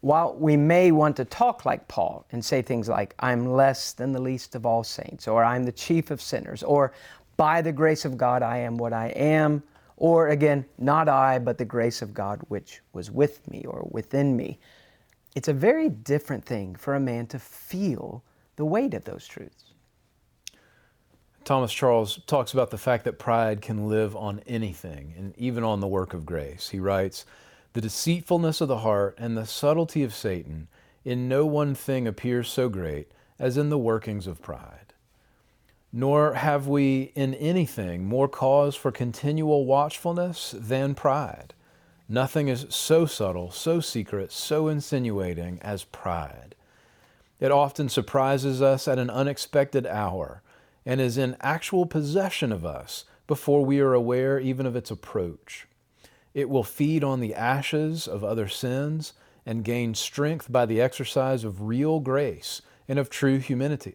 while 0.00 0.34
we 0.34 0.56
may 0.56 0.92
want 0.92 1.16
to 1.16 1.24
talk 1.24 1.64
like 1.64 1.88
Paul 1.88 2.26
and 2.30 2.44
say 2.44 2.60
things 2.60 2.88
like, 2.88 3.14
I'm 3.18 3.50
less 3.50 3.92
than 3.92 4.12
the 4.12 4.20
least 4.20 4.54
of 4.54 4.66
all 4.66 4.84
saints, 4.84 5.26
or 5.26 5.42
I'm 5.42 5.64
the 5.64 5.72
chief 5.72 6.10
of 6.10 6.20
sinners, 6.20 6.62
or 6.62 6.92
by 7.36 7.62
the 7.62 7.72
grace 7.72 8.04
of 8.04 8.16
God 8.16 8.42
I 8.42 8.58
am 8.58 8.76
what 8.76 8.92
I 8.92 9.08
am, 9.08 9.62
or 9.96 10.28
again, 10.28 10.64
not 10.78 11.08
I, 11.08 11.38
but 11.38 11.58
the 11.58 11.64
grace 11.64 12.02
of 12.02 12.14
God 12.14 12.40
which 12.48 12.80
was 12.92 13.10
with 13.10 13.48
me 13.50 13.64
or 13.64 13.86
within 13.90 14.36
me. 14.36 14.58
It's 15.34 15.48
a 15.48 15.52
very 15.52 15.88
different 15.88 16.44
thing 16.44 16.74
for 16.76 16.94
a 16.94 17.00
man 17.00 17.26
to 17.28 17.38
feel 17.38 18.22
the 18.56 18.64
weight 18.64 18.94
of 18.94 19.04
those 19.04 19.26
truths. 19.26 19.72
Thomas 21.44 21.72
Charles 21.72 22.20
talks 22.26 22.54
about 22.54 22.70
the 22.70 22.78
fact 22.78 23.04
that 23.04 23.18
pride 23.18 23.60
can 23.60 23.88
live 23.88 24.16
on 24.16 24.40
anything 24.46 25.14
and 25.16 25.36
even 25.36 25.62
on 25.62 25.80
the 25.80 25.86
work 25.86 26.14
of 26.14 26.24
grace. 26.24 26.70
He 26.70 26.80
writes, 26.80 27.26
The 27.74 27.82
deceitfulness 27.82 28.60
of 28.62 28.68
the 28.68 28.78
heart 28.78 29.16
and 29.18 29.36
the 29.36 29.46
subtlety 29.46 30.02
of 30.02 30.14
Satan 30.14 30.68
in 31.04 31.28
no 31.28 31.44
one 31.44 31.74
thing 31.74 32.06
appears 32.08 32.48
so 32.48 32.70
great 32.70 33.12
as 33.38 33.58
in 33.58 33.68
the 33.68 33.78
workings 33.78 34.26
of 34.26 34.40
pride. 34.40 34.83
Nor 35.96 36.34
have 36.34 36.66
we 36.66 37.12
in 37.14 37.34
anything 37.34 38.04
more 38.04 38.26
cause 38.26 38.74
for 38.74 38.90
continual 38.90 39.64
watchfulness 39.64 40.52
than 40.58 40.96
pride. 40.96 41.54
Nothing 42.08 42.48
is 42.48 42.66
so 42.68 43.06
subtle, 43.06 43.52
so 43.52 43.78
secret, 43.78 44.32
so 44.32 44.66
insinuating 44.66 45.60
as 45.62 45.84
pride. 45.84 46.56
It 47.38 47.52
often 47.52 47.88
surprises 47.88 48.60
us 48.60 48.88
at 48.88 48.98
an 48.98 49.08
unexpected 49.08 49.86
hour 49.86 50.42
and 50.84 51.00
is 51.00 51.16
in 51.16 51.36
actual 51.40 51.86
possession 51.86 52.50
of 52.50 52.66
us 52.66 53.04
before 53.28 53.64
we 53.64 53.78
are 53.78 53.94
aware 53.94 54.40
even 54.40 54.66
of 54.66 54.74
its 54.74 54.90
approach. 54.90 55.68
It 56.34 56.50
will 56.50 56.64
feed 56.64 57.04
on 57.04 57.20
the 57.20 57.36
ashes 57.36 58.08
of 58.08 58.24
other 58.24 58.48
sins 58.48 59.12
and 59.46 59.62
gain 59.62 59.94
strength 59.94 60.50
by 60.50 60.66
the 60.66 60.80
exercise 60.80 61.44
of 61.44 61.62
real 61.62 62.00
grace 62.00 62.62
and 62.88 62.98
of 62.98 63.10
true 63.10 63.38
humility 63.38 63.94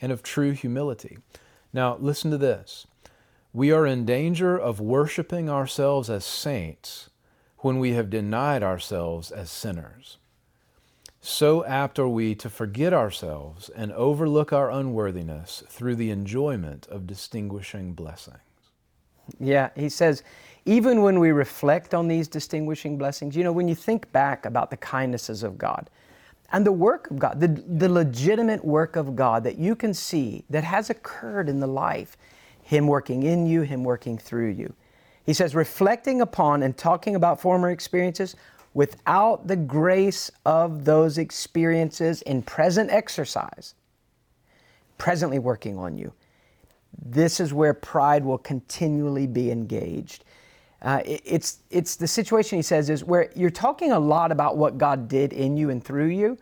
and 0.00 0.12
of 0.12 0.22
true 0.22 0.52
humility. 0.52 1.18
Now 1.72 1.96
listen 1.96 2.30
to 2.30 2.38
this. 2.38 2.86
We 3.52 3.72
are 3.72 3.86
in 3.86 4.04
danger 4.04 4.58
of 4.58 4.80
worshiping 4.80 5.48
ourselves 5.48 6.10
as 6.10 6.24
saints 6.24 7.10
when 7.58 7.78
we 7.78 7.92
have 7.92 8.10
denied 8.10 8.62
ourselves 8.62 9.30
as 9.30 9.50
sinners. 9.50 10.18
So 11.20 11.64
apt 11.64 11.98
are 11.98 12.08
we 12.08 12.34
to 12.36 12.48
forget 12.48 12.92
ourselves 12.92 13.68
and 13.70 13.92
overlook 13.92 14.52
our 14.52 14.70
unworthiness 14.70 15.64
through 15.68 15.96
the 15.96 16.10
enjoyment 16.10 16.86
of 16.88 17.06
distinguishing 17.06 17.94
blessings. 17.94 18.38
Yeah, 19.40 19.70
he 19.74 19.88
says, 19.88 20.22
even 20.66 21.02
when 21.02 21.18
we 21.18 21.32
reflect 21.32 21.94
on 21.94 22.06
these 22.06 22.28
distinguishing 22.28 22.96
blessings, 22.96 23.34
you 23.34 23.42
know, 23.42 23.52
when 23.52 23.66
you 23.66 23.74
think 23.74 24.10
back 24.12 24.46
about 24.46 24.70
the 24.70 24.76
kindnesses 24.76 25.42
of 25.42 25.58
God 25.58 25.90
and 26.52 26.64
the 26.64 26.72
work 26.72 27.10
of 27.10 27.18
God, 27.18 27.40
the, 27.40 27.48
the 27.48 27.88
legitimate 27.88 28.64
work 28.64 28.96
of 28.96 29.16
God 29.16 29.44
that 29.44 29.58
you 29.58 29.74
can 29.74 29.92
see 29.92 30.44
that 30.50 30.64
has 30.64 30.90
occurred 30.90 31.48
in 31.48 31.60
the 31.60 31.66
life, 31.66 32.16
Him 32.62 32.86
working 32.86 33.22
in 33.22 33.46
you, 33.46 33.62
Him 33.62 33.84
working 33.84 34.18
through 34.18 34.50
you. 34.50 34.74
He 35.24 35.32
says, 35.32 35.54
reflecting 35.54 36.20
upon 36.20 36.62
and 36.62 36.76
talking 36.76 37.16
about 37.16 37.40
former 37.40 37.70
experiences 37.70 38.36
without 38.74 39.48
the 39.48 39.56
grace 39.56 40.30
of 40.44 40.84
those 40.84 41.18
experiences 41.18 42.22
in 42.22 42.42
present 42.42 42.90
exercise, 42.90 43.74
presently 44.98 45.38
working 45.38 45.78
on 45.78 45.98
you, 45.98 46.12
this 47.04 47.40
is 47.40 47.52
where 47.52 47.74
pride 47.74 48.24
will 48.24 48.38
continually 48.38 49.26
be 49.26 49.50
engaged. 49.50 50.24
Uh, 50.82 51.00
it, 51.04 51.22
it's, 51.24 51.58
it's 51.70 51.96
the 51.96 52.06
situation, 52.06 52.58
he 52.58 52.62
says, 52.62 52.90
is 52.90 53.04
where 53.04 53.30
you're 53.34 53.50
talking 53.50 53.92
a 53.92 53.98
lot 53.98 54.30
about 54.30 54.56
what 54.56 54.78
God 54.78 55.08
did 55.08 55.32
in 55.32 55.56
you 55.56 55.70
and 55.70 55.82
through 55.82 56.08
you, 56.08 56.38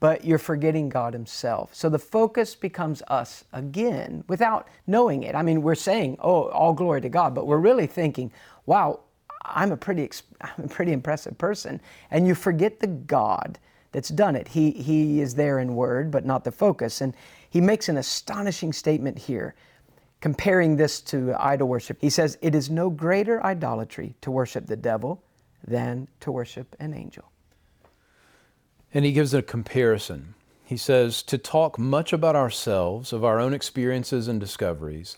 but 0.00 0.24
you're 0.24 0.38
forgetting 0.38 0.88
God 0.88 1.12
Himself. 1.12 1.74
So 1.74 1.88
the 1.88 1.98
focus 1.98 2.54
becomes 2.54 3.02
us 3.08 3.44
again 3.52 4.24
without 4.28 4.68
knowing 4.86 5.24
it. 5.24 5.34
I 5.34 5.42
mean, 5.42 5.62
we're 5.62 5.74
saying, 5.74 6.18
oh, 6.20 6.48
all 6.48 6.72
glory 6.72 7.00
to 7.00 7.08
God, 7.08 7.34
but 7.34 7.46
we're 7.46 7.58
really 7.58 7.86
thinking, 7.86 8.30
wow, 8.66 9.00
I'm 9.44 9.72
a 9.72 9.76
pretty, 9.76 10.10
I'm 10.40 10.64
a 10.64 10.68
pretty 10.68 10.92
impressive 10.92 11.36
person. 11.38 11.80
And 12.10 12.26
you 12.26 12.34
forget 12.34 12.80
the 12.80 12.86
God 12.86 13.58
that's 13.92 14.10
done 14.10 14.36
it. 14.36 14.48
He, 14.48 14.70
he 14.70 15.20
is 15.20 15.34
there 15.34 15.58
in 15.58 15.74
word, 15.74 16.10
but 16.10 16.24
not 16.24 16.44
the 16.44 16.52
focus. 16.52 17.00
And 17.00 17.14
he 17.50 17.60
makes 17.60 17.88
an 17.88 17.96
astonishing 17.96 18.72
statement 18.72 19.18
here, 19.18 19.54
comparing 20.20 20.76
this 20.76 21.00
to 21.00 21.34
idol 21.38 21.68
worship. 21.68 21.98
He 22.00 22.10
says, 22.10 22.38
It 22.42 22.54
is 22.54 22.70
no 22.70 22.90
greater 22.90 23.44
idolatry 23.44 24.14
to 24.20 24.30
worship 24.30 24.66
the 24.66 24.76
devil 24.76 25.22
than 25.66 26.08
to 26.20 26.32
worship 26.32 26.74
an 26.80 26.94
angel. 26.94 27.30
And 28.92 29.04
he 29.04 29.12
gives 29.12 29.34
a 29.34 29.42
comparison. 29.42 30.34
He 30.64 30.76
says, 30.76 31.22
To 31.24 31.38
talk 31.38 31.78
much 31.78 32.12
about 32.12 32.36
ourselves, 32.36 33.12
of 33.12 33.24
our 33.24 33.38
own 33.38 33.54
experiences 33.54 34.28
and 34.28 34.40
discoveries, 34.40 35.16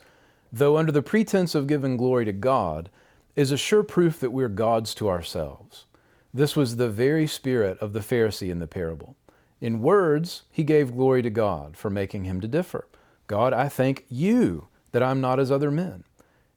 though 0.52 0.76
under 0.76 0.92
the 0.92 1.02
pretense 1.02 1.54
of 1.54 1.66
giving 1.66 1.96
glory 1.96 2.24
to 2.24 2.32
God, 2.32 2.90
is 3.36 3.52
a 3.52 3.56
sure 3.56 3.82
proof 3.82 4.20
that 4.20 4.32
we're 4.32 4.48
gods 4.48 4.94
to 4.94 5.08
ourselves. 5.08 5.86
This 6.34 6.54
was 6.54 6.76
the 6.76 6.90
very 6.90 7.26
spirit 7.26 7.78
of 7.78 7.92
the 7.92 8.00
Pharisee 8.00 8.50
in 8.50 8.58
the 8.58 8.66
parable. 8.66 9.16
In 9.60 9.82
words, 9.82 10.42
he 10.50 10.64
gave 10.64 10.96
glory 10.96 11.22
to 11.22 11.30
God 11.30 11.76
for 11.76 11.90
making 11.90 12.24
him 12.24 12.40
to 12.40 12.48
differ. 12.48 12.88
God, 13.26 13.52
I 13.52 13.68
thank 13.68 14.04
you 14.08 14.68
that 14.92 15.02
I'm 15.02 15.20
not 15.20 15.38
as 15.40 15.50
other 15.50 15.70
men. 15.70 16.04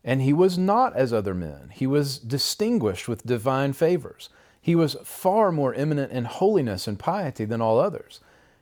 And 0.03 0.21
he 0.21 0.33
was 0.33 0.57
not 0.57 0.95
as 0.95 1.13
other 1.13 1.33
men. 1.33 1.69
He 1.73 1.87
was 1.87 2.19
distinguished 2.19 3.07
with 3.07 3.25
divine 3.25 3.73
favors. 3.73 4.29
He 4.59 4.75
was 4.75 4.97
far 5.03 5.51
more 5.51 5.73
eminent 5.73 6.11
in 6.11 6.25
holiness 6.25 6.87
and 6.87 6.99
piety 6.99 7.45
than 7.45 7.61
all 7.61 7.79
others. 7.79 8.19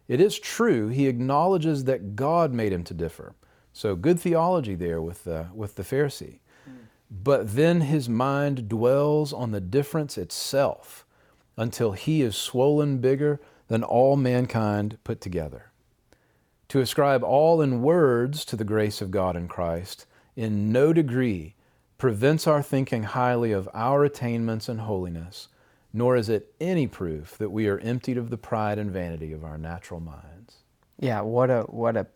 It 0.07 0.19
is 0.19 0.39
true, 0.39 0.89
he 0.89 1.07
acknowledges 1.07 1.85
that 1.85 2.15
God 2.15 2.53
made 2.53 2.73
him 2.73 2.83
to 2.85 2.93
differ. 2.93 3.33
So 3.73 3.95
good 3.95 4.19
theology 4.19 4.75
there 4.75 5.01
with 5.01 5.23
the, 5.23 5.47
with 5.53 5.75
the 5.75 5.83
Pharisee. 5.83 6.39
But 7.09 7.55
then 7.55 7.81
his 7.81 8.07
mind 8.07 8.69
dwells 8.69 9.33
on 9.33 9.51
the 9.51 9.59
difference 9.59 10.17
itself 10.17 11.05
until 11.57 11.91
he 11.91 12.21
is 12.21 12.35
swollen 12.35 12.99
bigger 12.99 13.39
than 13.67 13.83
all 13.83 14.15
mankind 14.15 14.97
put 15.03 15.21
together. 15.21 15.70
To 16.71 16.79
ascribe 16.79 17.21
all 17.21 17.59
in 17.61 17.81
words 17.81 18.45
to 18.45 18.55
the 18.55 18.63
grace 18.63 19.01
of 19.01 19.11
God 19.11 19.35
in 19.35 19.49
Christ 19.49 20.05
in 20.37 20.71
no 20.71 20.93
degree 20.93 21.53
prevents 21.97 22.47
our 22.47 22.63
thinking 22.63 23.03
highly 23.03 23.51
of 23.51 23.67
our 23.73 24.05
attainments 24.05 24.69
and 24.69 24.79
holiness, 24.79 25.49
nor 25.91 26.15
is 26.15 26.29
it 26.29 26.53
any 26.61 26.87
proof 26.87 27.37
that 27.39 27.49
we 27.49 27.67
are 27.67 27.79
emptied 27.79 28.17
of 28.17 28.29
the 28.29 28.37
pride 28.37 28.79
and 28.79 28.89
vanity 28.89 29.33
of 29.33 29.43
our 29.43 29.57
natural 29.57 29.99
minds. 29.99 30.59
Yeah, 30.97 31.19
what 31.19 31.49
a, 31.49 31.63
what 31.63 31.97
a 31.97 32.07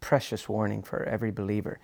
precious 0.00 0.46
warning 0.46 0.82
for 0.82 1.04
every 1.04 1.30
believer. 1.30 1.78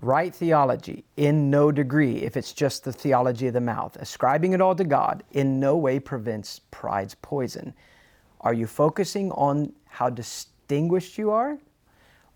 Right 0.00 0.32
theology, 0.32 1.02
in 1.16 1.50
no 1.50 1.72
degree, 1.72 2.18
if 2.18 2.36
it's 2.36 2.52
just 2.52 2.84
the 2.84 2.92
theology 2.92 3.48
of 3.48 3.54
the 3.54 3.60
mouth, 3.60 3.96
ascribing 3.96 4.52
it 4.52 4.60
all 4.60 4.76
to 4.76 4.84
God, 4.84 5.24
in 5.32 5.58
no 5.58 5.76
way 5.76 5.98
prevents 5.98 6.60
pride's 6.70 7.16
poison. 7.16 7.74
Are 8.40 8.54
you 8.54 8.68
focusing 8.68 9.32
on 9.32 9.72
how 9.86 10.10
distinguished 10.74 11.18
you 11.18 11.30
are? 11.30 11.56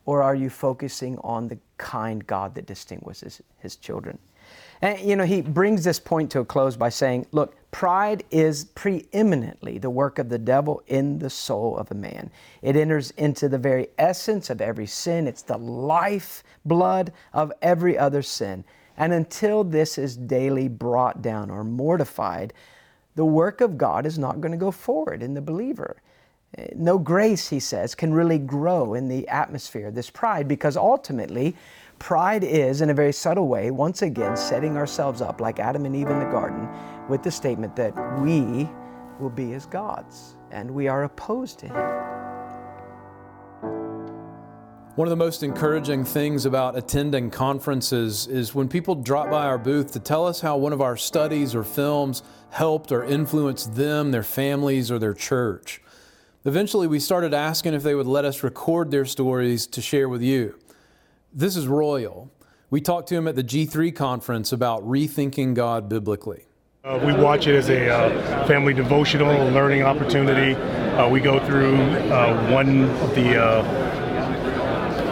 Or 0.06 0.22
are 0.22 0.34
you 0.34 0.48
focusing 0.48 1.18
on 1.18 1.48
the 1.48 1.58
kind 1.76 2.24
God 2.26 2.54
that 2.54 2.66
distinguishes 2.66 3.42
his 3.58 3.76
children? 3.76 4.18
And 4.80 5.00
you 5.00 5.16
know, 5.16 5.24
he 5.24 5.42
brings 5.42 5.82
this 5.82 5.98
point 5.98 6.30
to 6.30 6.40
a 6.40 6.44
close 6.44 6.76
by 6.76 6.88
saying, 6.88 7.26
look, 7.32 7.56
pride 7.72 8.22
is 8.30 8.66
preeminently 8.76 9.78
the 9.78 9.90
work 9.90 10.20
of 10.20 10.28
the 10.28 10.38
devil 10.38 10.82
in 10.86 11.18
the 11.18 11.28
soul 11.28 11.76
of 11.76 11.90
a 11.90 11.94
man. 11.94 12.30
It 12.62 12.76
enters 12.76 13.10
into 13.12 13.48
the 13.48 13.58
very 13.58 13.88
essence 13.98 14.50
of 14.50 14.60
every 14.60 14.86
sin. 14.86 15.26
It's 15.26 15.42
the 15.42 15.58
life 15.58 16.44
blood 16.64 17.12
of 17.32 17.52
every 17.60 17.98
other 17.98 18.22
sin. 18.22 18.64
And 18.96 19.12
until 19.12 19.64
this 19.64 19.98
is 19.98 20.16
daily 20.16 20.68
brought 20.68 21.22
down 21.22 21.50
or 21.50 21.64
mortified, 21.64 22.52
the 23.16 23.24
work 23.24 23.60
of 23.60 23.76
God 23.76 24.06
is 24.06 24.16
not 24.16 24.40
going 24.40 24.52
to 24.52 24.58
go 24.58 24.70
forward 24.70 25.24
in 25.24 25.34
the 25.34 25.42
believer. 25.42 25.96
No 26.74 26.98
grace, 26.98 27.48
he 27.48 27.60
says, 27.60 27.94
can 27.94 28.12
really 28.12 28.38
grow 28.38 28.94
in 28.94 29.08
the 29.08 29.28
atmosphere, 29.28 29.90
this 29.90 30.10
pride, 30.10 30.48
because 30.48 30.76
ultimately 30.76 31.54
Pride 31.98 32.44
is, 32.44 32.80
in 32.80 32.90
a 32.90 32.94
very 32.94 33.12
subtle 33.12 33.48
way, 33.48 33.70
once 33.70 34.02
again 34.02 34.36
setting 34.36 34.76
ourselves 34.76 35.20
up 35.20 35.40
like 35.40 35.58
Adam 35.58 35.84
and 35.84 35.96
Eve 35.96 36.08
in 36.08 36.18
the 36.20 36.26
garden 36.26 36.68
with 37.08 37.22
the 37.22 37.30
statement 37.30 37.74
that 37.74 37.92
we 38.20 38.68
will 39.18 39.30
be 39.30 39.52
as 39.54 39.66
gods 39.66 40.36
and 40.52 40.70
we 40.70 40.86
are 40.86 41.04
opposed 41.04 41.58
to 41.58 41.66
Him. 41.66 41.74
One 44.94 45.06
of 45.06 45.10
the 45.10 45.16
most 45.16 45.42
encouraging 45.42 46.04
things 46.04 46.44
about 46.44 46.76
attending 46.76 47.30
conferences 47.30 48.26
is 48.26 48.54
when 48.54 48.68
people 48.68 48.94
drop 48.94 49.30
by 49.30 49.46
our 49.46 49.58
booth 49.58 49.92
to 49.92 50.00
tell 50.00 50.26
us 50.26 50.40
how 50.40 50.56
one 50.56 50.72
of 50.72 50.80
our 50.80 50.96
studies 50.96 51.54
or 51.54 51.62
films 51.62 52.22
helped 52.50 52.90
or 52.90 53.04
influenced 53.04 53.74
them, 53.74 54.10
their 54.10 54.24
families, 54.24 54.90
or 54.90 54.98
their 54.98 55.14
church. 55.14 55.80
Eventually, 56.48 56.86
we 56.86 56.98
started 56.98 57.34
asking 57.34 57.74
if 57.74 57.82
they 57.82 57.94
would 57.94 58.06
let 58.06 58.24
us 58.24 58.42
record 58.42 58.90
their 58.90 59.04
stories 59.04 59.66
to 59.66 59.82
share 59.82 60.08
with 60.08 60.22
you. 60.22 60.58
This 61.30 61.56
is 61.56 61.68
Royal. 61.68 62.32
We 62.70 62.80
talked 62.80 63.10
to 63.10 63.16
him 63.16 63.28
at 63.28 63.36
the 63.36 63.44
G3 63.44 63.94
conference 63.94 64.50
about 64.50 64.82
rethinking 64.82 65.52
God 65.52 65.90
biblically. 65.90 66.46
Uh, 66.82 66.98
we 67.04 67.12
watch 67.12 67.46
it 67.48 67.54
as 67.54 67.68
a 67.68 67.90
uh, 67.90 68.46
family 68.46 68.72
devotional 68.72 69.50
learning 69.50 69.82
opportunity. 69.82 70.54
Uh, 70.94 71.06
we 71.10 71.20
go 71.20 71.38
through 71.44 71.76
uh, 71.76 72.50
one 72.50 72.84
of 73.02 73.14
the 73.14 73.36
uh, 73.36 73.97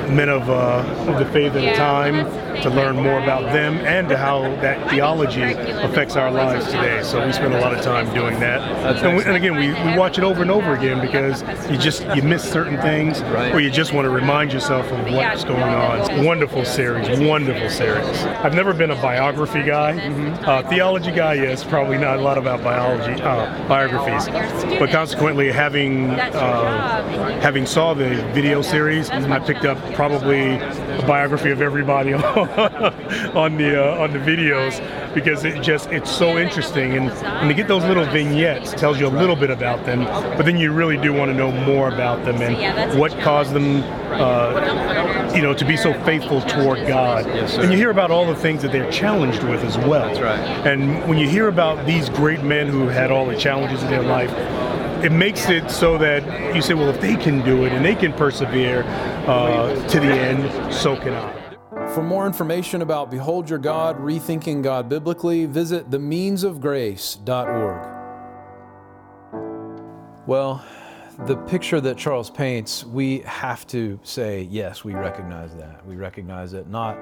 men 0.09 0.29
of, 0.29 0.49
uh, 0.49 0.85
of 1.09 1.19
the 1.19 1.27
faith 1.33 1.53
at 1.55 1.65
a 1.65 1.77
time 1.77 2.25
to 2.63 2.71
learn 2.71 2.97
more 2.97 3.21
about 3.21 3.53
them 3.53 3.77
and 3.79 4.09
to 4.09 4.17
how 4.17 4.41
that 4.61 4.91
theology 4.91 5.43
affects 5.43 6.17
our 6.17 6.31
lives 6.31 6.67
today. 6.67 7.03
So 7.03 7.25
we 7.25 7.33
spend 7.33 7.55
a 7.55 7.61
lot 7.61 7.75
of 7.75 7.83
time 7.83 8.13
doing 8.15 8.39
that. 8.41 8.61
And, 9.05 9.17
we, 9.17 9.25
and, 9.25 9.37
again, 9.37 9.57
we, 9.57 9.69
we 9.69 9.99
watch 9.99 10.19
it 10.19 10.25
over 10.25 10.43
and 10.43 10.51
over 10.51 10.75
again 10.75 11.01
because 11.01 11.43
you 11.71 11.77
just 11.77 12.05
you 12.17 12.23
miss 12.23 12.43
certain 12.43 12.81
things 12.81 13.21
or 13.53 13.61
you 13.61 13.71
just 13.71 13.93
want 13.93 14.07
to 14.07 14.11
remind 14.11 14.53
yourself 14.53 14.91
of 14.91 15.13
what's 15.13 15.45
going 15.45 15.63
on. 15.63 16.25
Wonderful 16.25 16.65
series, 16.65 17.09
wonderful 17.21 17.69
series. 17.69 18.25
I've 18.25 18.55
never 18.55 18.73
been 18.73 18.91
a 18.91 19.03
biography 19.03 19.63
guy. 19.63 19.95
Mm-hmm. 19.99 20.49
Uh, 20.49 20.63
theology 20.69 21.13
guy, 21.13 21.35
yes, 21.35 21.65
probably 21.65 21.99
not 21.99 22.19
a 22.19 22.23
lot 22.23 22.39
about 22.39 22.63
biology 22.63 23.21
uh, 23.23 23.69
biographies, 23.69 24.29
but 24.79 24.91
consequently 24.91 25.53
having 25.53 26.11
uh, 26.11 27.41
having 27.41 27.67
saw 27.67 27.95
the 27.95 28.09
video 28.33 28.63
series, 28.63 29.11
I 29.11 29.39
picked 29.41 29.65
up 29.65 29.79
probably 29.97 30.57
a 30.57 31.05
biography 31.07 31.51
of 31.51 31.63
everybody 31.63 32.13
on 32.15 33.57
the 33.57 33.83
uh, 33.83 34.03
on 34.03 34.13
the 34.13 34.19
videos 34.19 34.81
because 35.15 35.45
it 35.45 35.63
just 35.63 35.91
it's 35.91 36.11
so 36.11 36.39
interesting. 36.39 36.93
And 36.93 37.11
when 37.41 37.49
you 37.49 37.55
get 37.55 37.67
those 37.67 37.85
little 37.85 38.05
vignettes 38.05 38.73
tells 38.73 39.01
you 39.01 39.07
a 39.07 39.17
little 39.17 39.37
bit 39.37 39.51
about 39.51 39.85
them 39.85 40.05
but 40.37 40.45
then 40.45 40.59
you 40.59 40.73
really 40.73 40.97
do 40.99 41.13
want 41.13 41.31
to 41.31 41.35
know 41.35 41.51
more 41.51 41.89
about 41.89 42.25
them 42.25 42.37
and 42.43 42.99
what 42.99 43.11
caused 43.21 43.53
them 43.53 43.83
uh, 44.13 45.33
you 45.35 45.43
know 45.43 45.55
to 45.55 45.65
be 45.65 45.77
so 45.77 45.93
faithful 46.05 46.41
toward 46.43 46.87
God. 46.87 47.27
Yes, 47.27 47.57
and 47.57 47.73
you 47.73 47.79
hear 47.79 47.91
about 47.91 48.11
all 48.11 48.27
the 48.27 48.37
things 48.37 48.63
that 48.63 48.73
they're 48.73 48.91
challenged 48.91 49.43
with 49.45 49.65
as 49.65 49.79
well. 49.79 50.07
That's 50.09 50.21
right. 50.21 50.67
and 50.67 51.09
when 51.09 51.19
you 51.19 51.29
hear 51.29 51.49
about 51.49 51.87
these 51.87 52.09
great 52.11 52.43
men 52.43 52.69
who 52.69 52.89
had 52.89 53.11
all 53.11 53.27
the 53.27 53.37
challenges 53.37 53.83
in 53.83 53.91
their 53.91 54.03
life 54.03 54.31
it 55.05 55.13
makes 55.13 55.49
it 55.49 55.71
so 55.71 55.99
that 55.99 56.55
you 56.55 56.63
say, 56.63 56.75
well, 56.75 56.89
if 56.89 57.01
they 57.01 57.17
can 57.17 57.45
do 57.45 57.65
it 57.65 57.73
and 57.73 57.85
they 57.85 57.95
can 57.95 58.13
persevere 58.13 58.83
uh, 59.27 59.75
to 59.89 60.01
the 60.01 60.07
end, 60.07 60.73
so 60.73 60.97
can 60.97 61.13
I. 61.13 61.43
For 61.95 62.03
more 62.03 62.27
information 62.27 62.83
about 62.83 63.11
Behold 63.11 63.49
Your 63.49 63.59
God, 63.59 63.99
Rethinking 63.99 64.63
God 64.63 64.89
Biblically, 64.89 65.47
visit 65.47 65.91
themeansofgrace.org. 65.91 67.93
Well, 70.27 70.65
the 71.27 71.37
picture 71.37 71.81
that 71.81 71.97
Charles 71.97 72.31
paints, 72.31 72.85
we 72.85 73.21
have 73.21 73.67
to 73.69 73.99
say, 74.03 74.43
yes, 74.43 74.85
we 74.85 74.95
recognize 74.95 75.55
that. 75.57 75.87
We 75.87 75.97
recognize 75.97 76.53
it 76.53 76.69
not 76.69 76.99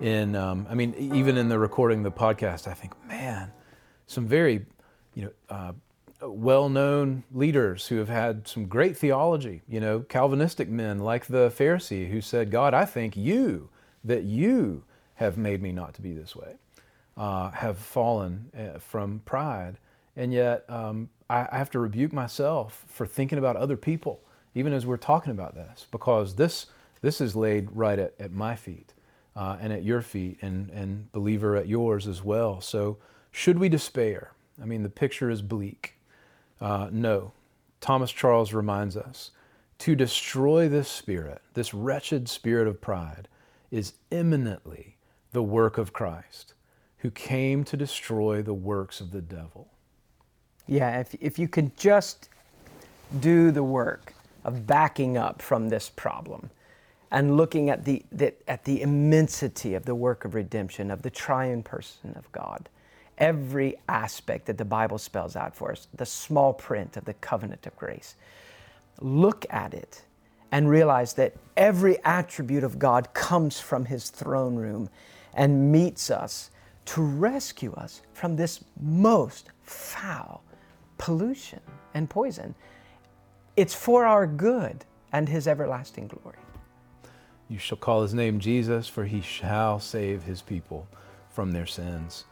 in, 0.00 0.36
um, 0.36 0.66
I 0.70 0.74
mean, 0.74 0.94
even 0.96 1.36
in 1.36 1.48
the 1.48 1.58
recording 1.58 2.02
the 2.02 2.12
podcast, 2.12 2.68
I 2.68 2.74
think, 2.74 2.92
man, 3.06 3.52
some 4.06 4.26
very, 4.26 4.64
you 5.14 5.24
know, 5.24 5.30
uh, 5.50 5.72
well-known 6.20 7.24
leaders 7.32 7.86
who 7.88 7.96
have 7.96 8.08
had 8.08 8.48
some 8.48 8.66
great 8.66 8.96
theology, 8.96 9.62
you 9.68 9.80
know, 9.80 10.00
Calvinistic 10.00 10.68
men 10.68 10.98
like 10.98 11.26
the 11.26 11.50
Pharisee 11.50 12.10
who 12.10 12.20
said, 12.20 12.50
God, 12.50 12.74
I 12.74 12.84
thank 12.84 13.16
you 13.16 13.68
that 14.04 14.24
you 14.24 14.84
have 15.14 15.36
made 15.36 15.62
me 15.62 15.72
not 15.72 15.94
to 15.94 16.02
be 16.02 16.12
this 16.12 16.34
way, 16.34 16.54
uh, 17.16 17.50
have 17.50 17.78
fallen 17.78 18.50
uh, 18.56 18.78
from 18.78 19.20
pride. 19.24 19.78
And 20.16 20.32
yet, 20.32 20.64
um, 20.68 21.08
I, 21.30 21.46
I 21.52 21.58
have 21.58 21.70
to 21.70 21.78
rebuke 21.78 22.12
myself 22.12 22.84
for 22.88 23.06
thinking 23.06 23.38
about 23.38 23.56
other 23.56 23.76
people, 23.76 24.20
even 24.54 24.72
as 24.72 24.86
we're 24.86 24.96
talking 24.96 25.30
about 25.30 25.54
this, 25.54 25.86
because 25.90 26.34
this, 26.34 26.66
this 27.00 27.20
is 27.20 27.36
laid 27.36 27.70
right 27.72 27.98
at, 27.98 28.14
at 28.18 28.32
my 28.32 28.56
feet 28.56 28.94
uh, 29.36 29.56
and 29.60 29.72
at 29.72 29.84
your 29.84 30.02
feet, 30.02 30.38
and, 30.42 30.68
and 30.70 31.12
believer 31.12 31.54
at 31.54 31.68
yours 31.68 32.08
as 32.08 32.24
well. 32.24 32.60
So, 32.60 32.98
should 33.30 33.58
we 33.58 33.68
despair? 33.68 34.32
I 34.60 34.64
mean, 34.64 34.82
the 34.82 34.88
picture 34.88 35.30
is 35.30 35.42
bleak. 35.42 35.94
Uh, 36.60 36.88
no. 36.90 37.32
Thomas 37.80 38.10
Charles 38.10 38.52
reminds 38.52 38.96
us 38.96 39.30
to 39.78 39.94
destroy 39.94 40.68
this 40.68 40.88
spirit, 40.88 41.40
this 41.54 41.72
wretched 41.72 42.28
spirit 42.28 42.66
of 42.66 42.80
pride, 42.80 43.28
is 43.70 43.94
eminently 44.10 44.96
the 45.32 45.42
work 45.42 45.78
of 45.78 45.92
Christ, 45.92 46.54
who 46.98 47.10
came 47.10 47.62
to 47.64 47.76
destroy 47.76 48.42
the 48.42 48.54
works 48.54 49.00
of 49.00 49.12
the 49.12 49.20
devil. 49.20 49.68
Yeah, 50.66 51.00
if, 51.00 51.14
if 51.20 51.38
you 51.38 51.48
could 51.48 51.76
just 51.76 52.28
do 53.20 53.50
the 53.50 53.62
work 53.62 54.14
of 54.44 54.66
backing 54.66 55.16
up 55.16 55.40
from 55.40 55.68
this 55.68 55.88
problem 55.88 56.50
and 57.10 57.36
looking 57.36 57.70
at 57.70 57.84
the, 57.84 58.04
the, 58.12 58.34
at 58.48 58.64
the 58.64 58.82
immensity 58.82 59.74
of 59.74 59.84
the 59.84 59.94
work 59.94 60.24
of 60.24 60.34
redemption, 60.34 60.90
of 60.90 61.02
the 61.02 61.10
triune 61.10 61.62
person 61.62 62.12
of 62.16 62.30
God, 62.32 62.68
every 63.18 63.76
aspect 63.88 64.46
that 64.46 64.56
the 64.56 64.64
Bible 64.64 64.98
spells 64.98 65.36
out 65.36 65.54
for 65.54 65.72
us, 65.72 65.88
the 65.94 66.06
small 66.06 66.52
print 66.52 66.96
of 66.96 67.04
the 67.04 67.14
covenant 67.14 67.66
of 67.66 67.76
grace. 67.76 68.14
Look 69.00 69.44
at 69.50 69.74
it 69.74 70.02
and 70.50 70.68
realize 70.68 71.12
that 71.14 71.34
every 71.56 72.02
attribute 72.04 72.64
of 72.64 72.78
God 72.78 73.12
comes 73.12 73.60
from 73.60 73.84
His 73.84 74.10
throne 74.10 74.56
room 74.56 74.88
and 75.34 75.70
meets 75.70 76.10
us 76.10 76.50
to 76.86 77.02
rescue 77.02 77.74
us 77.74 78.00
from 78.14 78.36
this 78.36 78.64
most 78.80 79.50
foul 79.62 80.42
pollution 80.96 81.60
and 81.94 82.08
poison. 82.08 82.54
It's 83.56 83.74
for 83.74 84.06
our 84.06 84.26
good 84.26 84.84
and 85.12 85.28
His 85.28 85.46
everlasting 85.46 86.08
glory. 86.08 86.38
You 87.48 87.58
shall 87.58 87.78
call 87.78 88.02
His 88.02 88.14
name 88.14 88.40
Jesus, 88.40 88.88
for 88.88 89.04
He 89.04 89.20
shall 89.20 89.80
save 89.80 90.22
His 90.22 90.40
people 90.40 90.86
from 91.30 91.52
their 91.52 91.66
sins. 91.66 92.24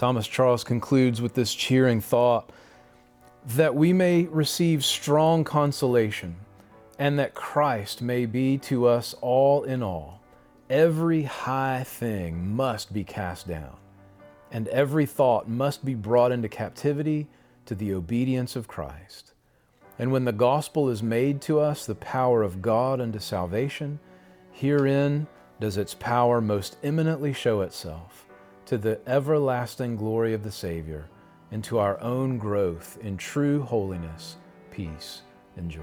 Thomas 0.00 0.26
Charles 0.26 0.64
concludes 0.64 1.20
with 1.20 1.34
this 1.34 1.52
cheering 1.52 2.00
thought 2.00 2.48
that 3.48 3.74
we 3.74 3.92
may 3.92 4.22
receive 4.24 4.82
strong 4.82 5.44
consolation 5.44 6.36
and 6.98 7.18
that 7.18 7.34
Christ 7.34 8.00
may 8.00 8.24
be 8.24 8.56
to 8.60 8.86
us 8.86 9.14
all 9.20 9.62
in 9.64 9.82
all, 9.82 10.22
every 10.70 11.24
high 11.24 11.84
thing 11.84 12.56
must 12.56 12.94
be 12.94 13.04
cast 13.04 13.46
down, 13.46 13.76
and 14.50 14.68
every 14.68 15.04
thought 15.04 15.50
must 15.50 15.84
be 15.84 15.94
brought 15.94 16.32
into 16.32 16.48
captivity 16.48 17.28
to 17.66 17.74
the 17.74 17.92
obedience 17.92 18.56
of 18.56 18.66
Christ. 18.66 19.34
And 19.98 20.10
when 20.10 20.24
the 20.24 20.32
gospel 20.32 20.88
is 20.88 21.02
made 21.02 21.42
to 21.42 21.60
us 21.60 21.84
the 21.84 21.94
power 21.94 22.42
of 22.42 22.62
God 22.62 23.02
unto 23.02 23.18
salvation, 23.18 24.00
herein 24.50 25.26
does 25.60 25.76
its 25.76 25.92
power 25.92 26.40
most 26.40 26.78
eminently 26.82 27.34
show 27.34 27.60
itself 27.60 28.29
to 28.70 28.78
the 28.78 28.98
everlasting 29.08 29.96
glory 29.96 30.32
of 30.32 30.44
the 30.44 30.52
Savior 30.52 31.08
and 31.50 31.64
to 31.64 31.80
our 31.80 32.00
own 32.00 32.38
growth 32.38 32.96
in 33.02 33.16
true 33.16 33.64
holiness, 33.64 34.36
peace, 34.70 35.22
and 35.56 35.68
joy. 35.68 35.80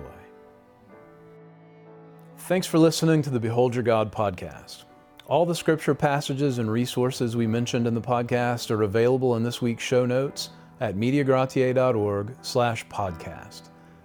Thanks 2.38 2.66
for 2.66 2.80
listening 2.80 3.22
to 3.24 3.30
the 3.30 3.42
Behold 3.42 3.76
Your 3.76 3.84
God 3.84 4.10
podcast. 4.10 4.86
All 5.26 5.46
the 5.46 5.54
scripture 5.54 5.94
passages 5.94 6.60
and 6.60 6.72
resources 6.72 7.36
we 7.36 7.46
mentioned 7.46 7.88
in 7.88 7.94
the 7.94 8.00
podcast 8.00 8.72
are 8.72 8.84
available 8.84 9.36
in 9.36 9.44
this 9.44 9.62
week's 9.62 9.84
show 9.84 10.06
notes 10.06 10.52
at 10.80 10.96
mediagratiae.org 10.96 12.38
slash 12.42 12.88
podcast. 12.88 13.64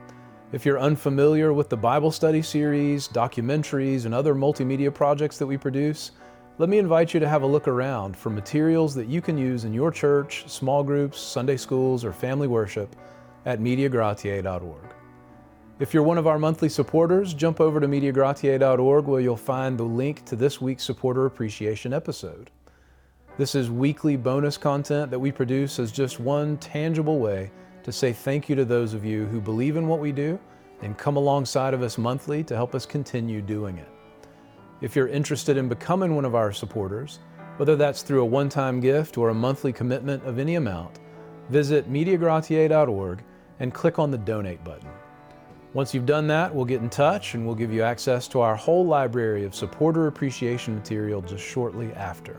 If 0.50 0.64
you're 0.64 0.80
unfamiliar 0.80 1.52
with 1.52 1.68
the 1.68 1.76
Bible 1.76 2.10
study 2.10 2.40
series, 2.40 3.08
documentaries, 3.08 4.06
and 4.06 4.14
other 4.14 4.34
multimedia 4.34 4.94
projects 4.94 5.36
that 5.36 5.46
we 5.46 5.58
produce, 5.58 6.12
let 6.56 6.70
me 6.70 6.78
invite 6.78 7.12
you 7.12 7.20
to 7.20 7.28
have 7.28 7.42
a 7.42 7.46
look 7.46 7.68
around 7.68 8.16
for 8.16 8.30
materials 8.30 8.94
that 8.94 9.08
you 9.08 9.20
can 9.20 9.36
use 9.36 9.66
in 9.66 9.74
your 9.74 9.90
church, 9.90 10.44
small 10.46 10.82
groups, 10.82 11.20
Sunday 11.20 11.58
schools, 11.58 12.02
or 12.02 12.14
family 12.14 12.48
worship 12.48 12.96
at 13.46 13.60
MediaGratiae.org. 13.60 14.94
If 15.78 15.94
you're 15.94 16.02
one 16.02 16.18
of 16.18 16.26
our 16.26 16.38
monthly 16.38 16.68
supporters, 16.68 17.34
jump 17.34 17.60
over 17.60 17.80
to 17.80 17.88
MediaGratiae.org 17.88 19.06
where 19.06 19.20
you'll 19.22 19.36
find 19.36 19.78
the 19.78 19.84
link 19.84 20.24
to 20.26 20.36
this 20.36 20.60
week's 20.60 20.84
Supporter 20.84 21.26
Appreciation 21.26 21.94
episode. 21.94 22.50
This 23.38 23.54
is 23.54 23.70
weekly 23.70 24.16
bonus 24.16 24.58
content 24.58 25.10
that 25.10 25.18
we 25.18 25.32
produce 25.32 25.78
as 25.78 25.92
just 25.92 26.20
one 26.20 26.58
tangible 26.58 27.18
way 27.20 27.50
to 27.84 27.92
say 27.92 28.12
thank 28.12 28.48
you 28.48 28.56
to 28.56 28.64
those 28.64 28.94
of 28.94 29.04
you 29.04 29.26
who 29.26 29.40
believe 29.40 29.76
in 29.76 29.88
what 29.88 30.00
we 30.00 30.12
do 30.12 30.38
and 30.82 30.98
come 30.98 31.16
alongside 31.16 31.74
of 31.74 31.82
us 31.82 31.98
monthly 31.98 32.44
to 32.44 32.56
help 32.56 32.74
us 32.74 32.86
continue 32.86 33.42
doing 33.42 33.78
it. 33.78 33.88
If 34.82 34.96
you're 34.96 35.08
interested 35.08 35.56
in 35.56 35.68
becoming 35.68 36.14
one 36.16 36.24
of 36.26 36.34
our 36.34 36.52
supporters, 36.52 37.20
Whether 37.56 37.76
that's 37.76 38.02
through 38.02 38.22
a 38.22 38.26
one 38.26 38.48
time 38.50 38.80
gift 38.80 39.16
or 39.16 39.30
a 39.30 39.34
monthly 39.34 39.72
commitment 39.72 40.24
of 40.24 40.38
any 40.38 40.56
amount, 40.56 41.00
visit 41.48 41.90
MediaGratiae.org 41.90 43.24
and 43.60 43.72
click 43.72 43.98
on 43.98 44.10
the 44.10 44.18
Donate 44.18 44.62
button. 44.64 44.88
Once 45.72 45.92
you've 45.92 46.06
done 46.06 46.26
that, 46.26 46.54
we'll 46.54 46.64
get 46.64 46.80
in 46.80 46.88
touch 46.88 47.34
and 47.34 47.44
we'll 47.44 47.54
give 47.54 47.72
you 47.72 47.82
access 47.82 48.26
to 48.28 48.40
our 48.40 48.56
whole 48.56 48.86
library 48.86 49.44
of 49.44 49.54
supporter 49.54 50.06
appreciation 50.06 50.74
material 50.74 51.20
just 51.20 51.44
shortly 51.44 51.92
after. 51.92 52.38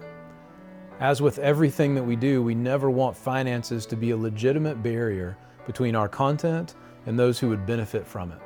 As 0.99 1.21
with 1.21 1.37
everything 1.37 1.93
that 1.93 2.03
we 2.03 2.15
do, 2.15 2.41
we 2.41 2.55
never 2.55 2.89
want 2.89 3.15
finances 3.15 3.85
to 3.85 3.95
be 3.95 4.09
a 4.09 4.17
legitimate 4.17 4.81
barrier 4.81 5.37
between 5.67 5.95
our 5.95 6.09
content 6.09 6.73
and 7.05 7.19
those 7.19 7.37
who 7.37 7.49
would 7.49 7.67
benefit 7.67 8.07
from 8.07 8.31
it. 8.31 8.39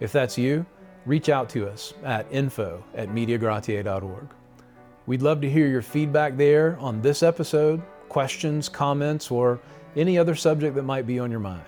If 0.00 0.10
that's 0.10 0.36
you, 0.36 0.66
reach 1.06 1.28
out 1.28 1.48
to 1.50 1.68
us 1.68 1.94
at 2.02 2.26
info 2.32 2.82
at 2.94 3.10
mediagratiae.org. 3.10 4.28
We'd 5.06 5.22
love 5.22 5.40
to 5.42 5.50
hear 5.50 5.68
your 5.68 5.82
feedback 5.82 6.36
there 6.36 6.76
on 6.80 7.00
this 7.02 7.22
episode, 7.22 7.82
questions, 8.08 8.68
comments, 8.68 9.30
or 9.30 9.60
any 9.94 10.18
other 10.18 10.34
subject 10.34 10.74
that 10.74 10.82
might 10.82 11.06
be 11.06 11.20
on 11.20 11.30
your 11.30 11.40
mind. 11.40 11.62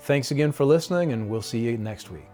Thanks 0.00 0.30
again 0.30 0.52
for 0.52 0.64
listening, 0.64 1.12
and 1.12 1.28
we'll 1.28 1.42
see 1.42 1.60
you 1.60 1.76
next 1.76 2.10
week. 2.10 2.29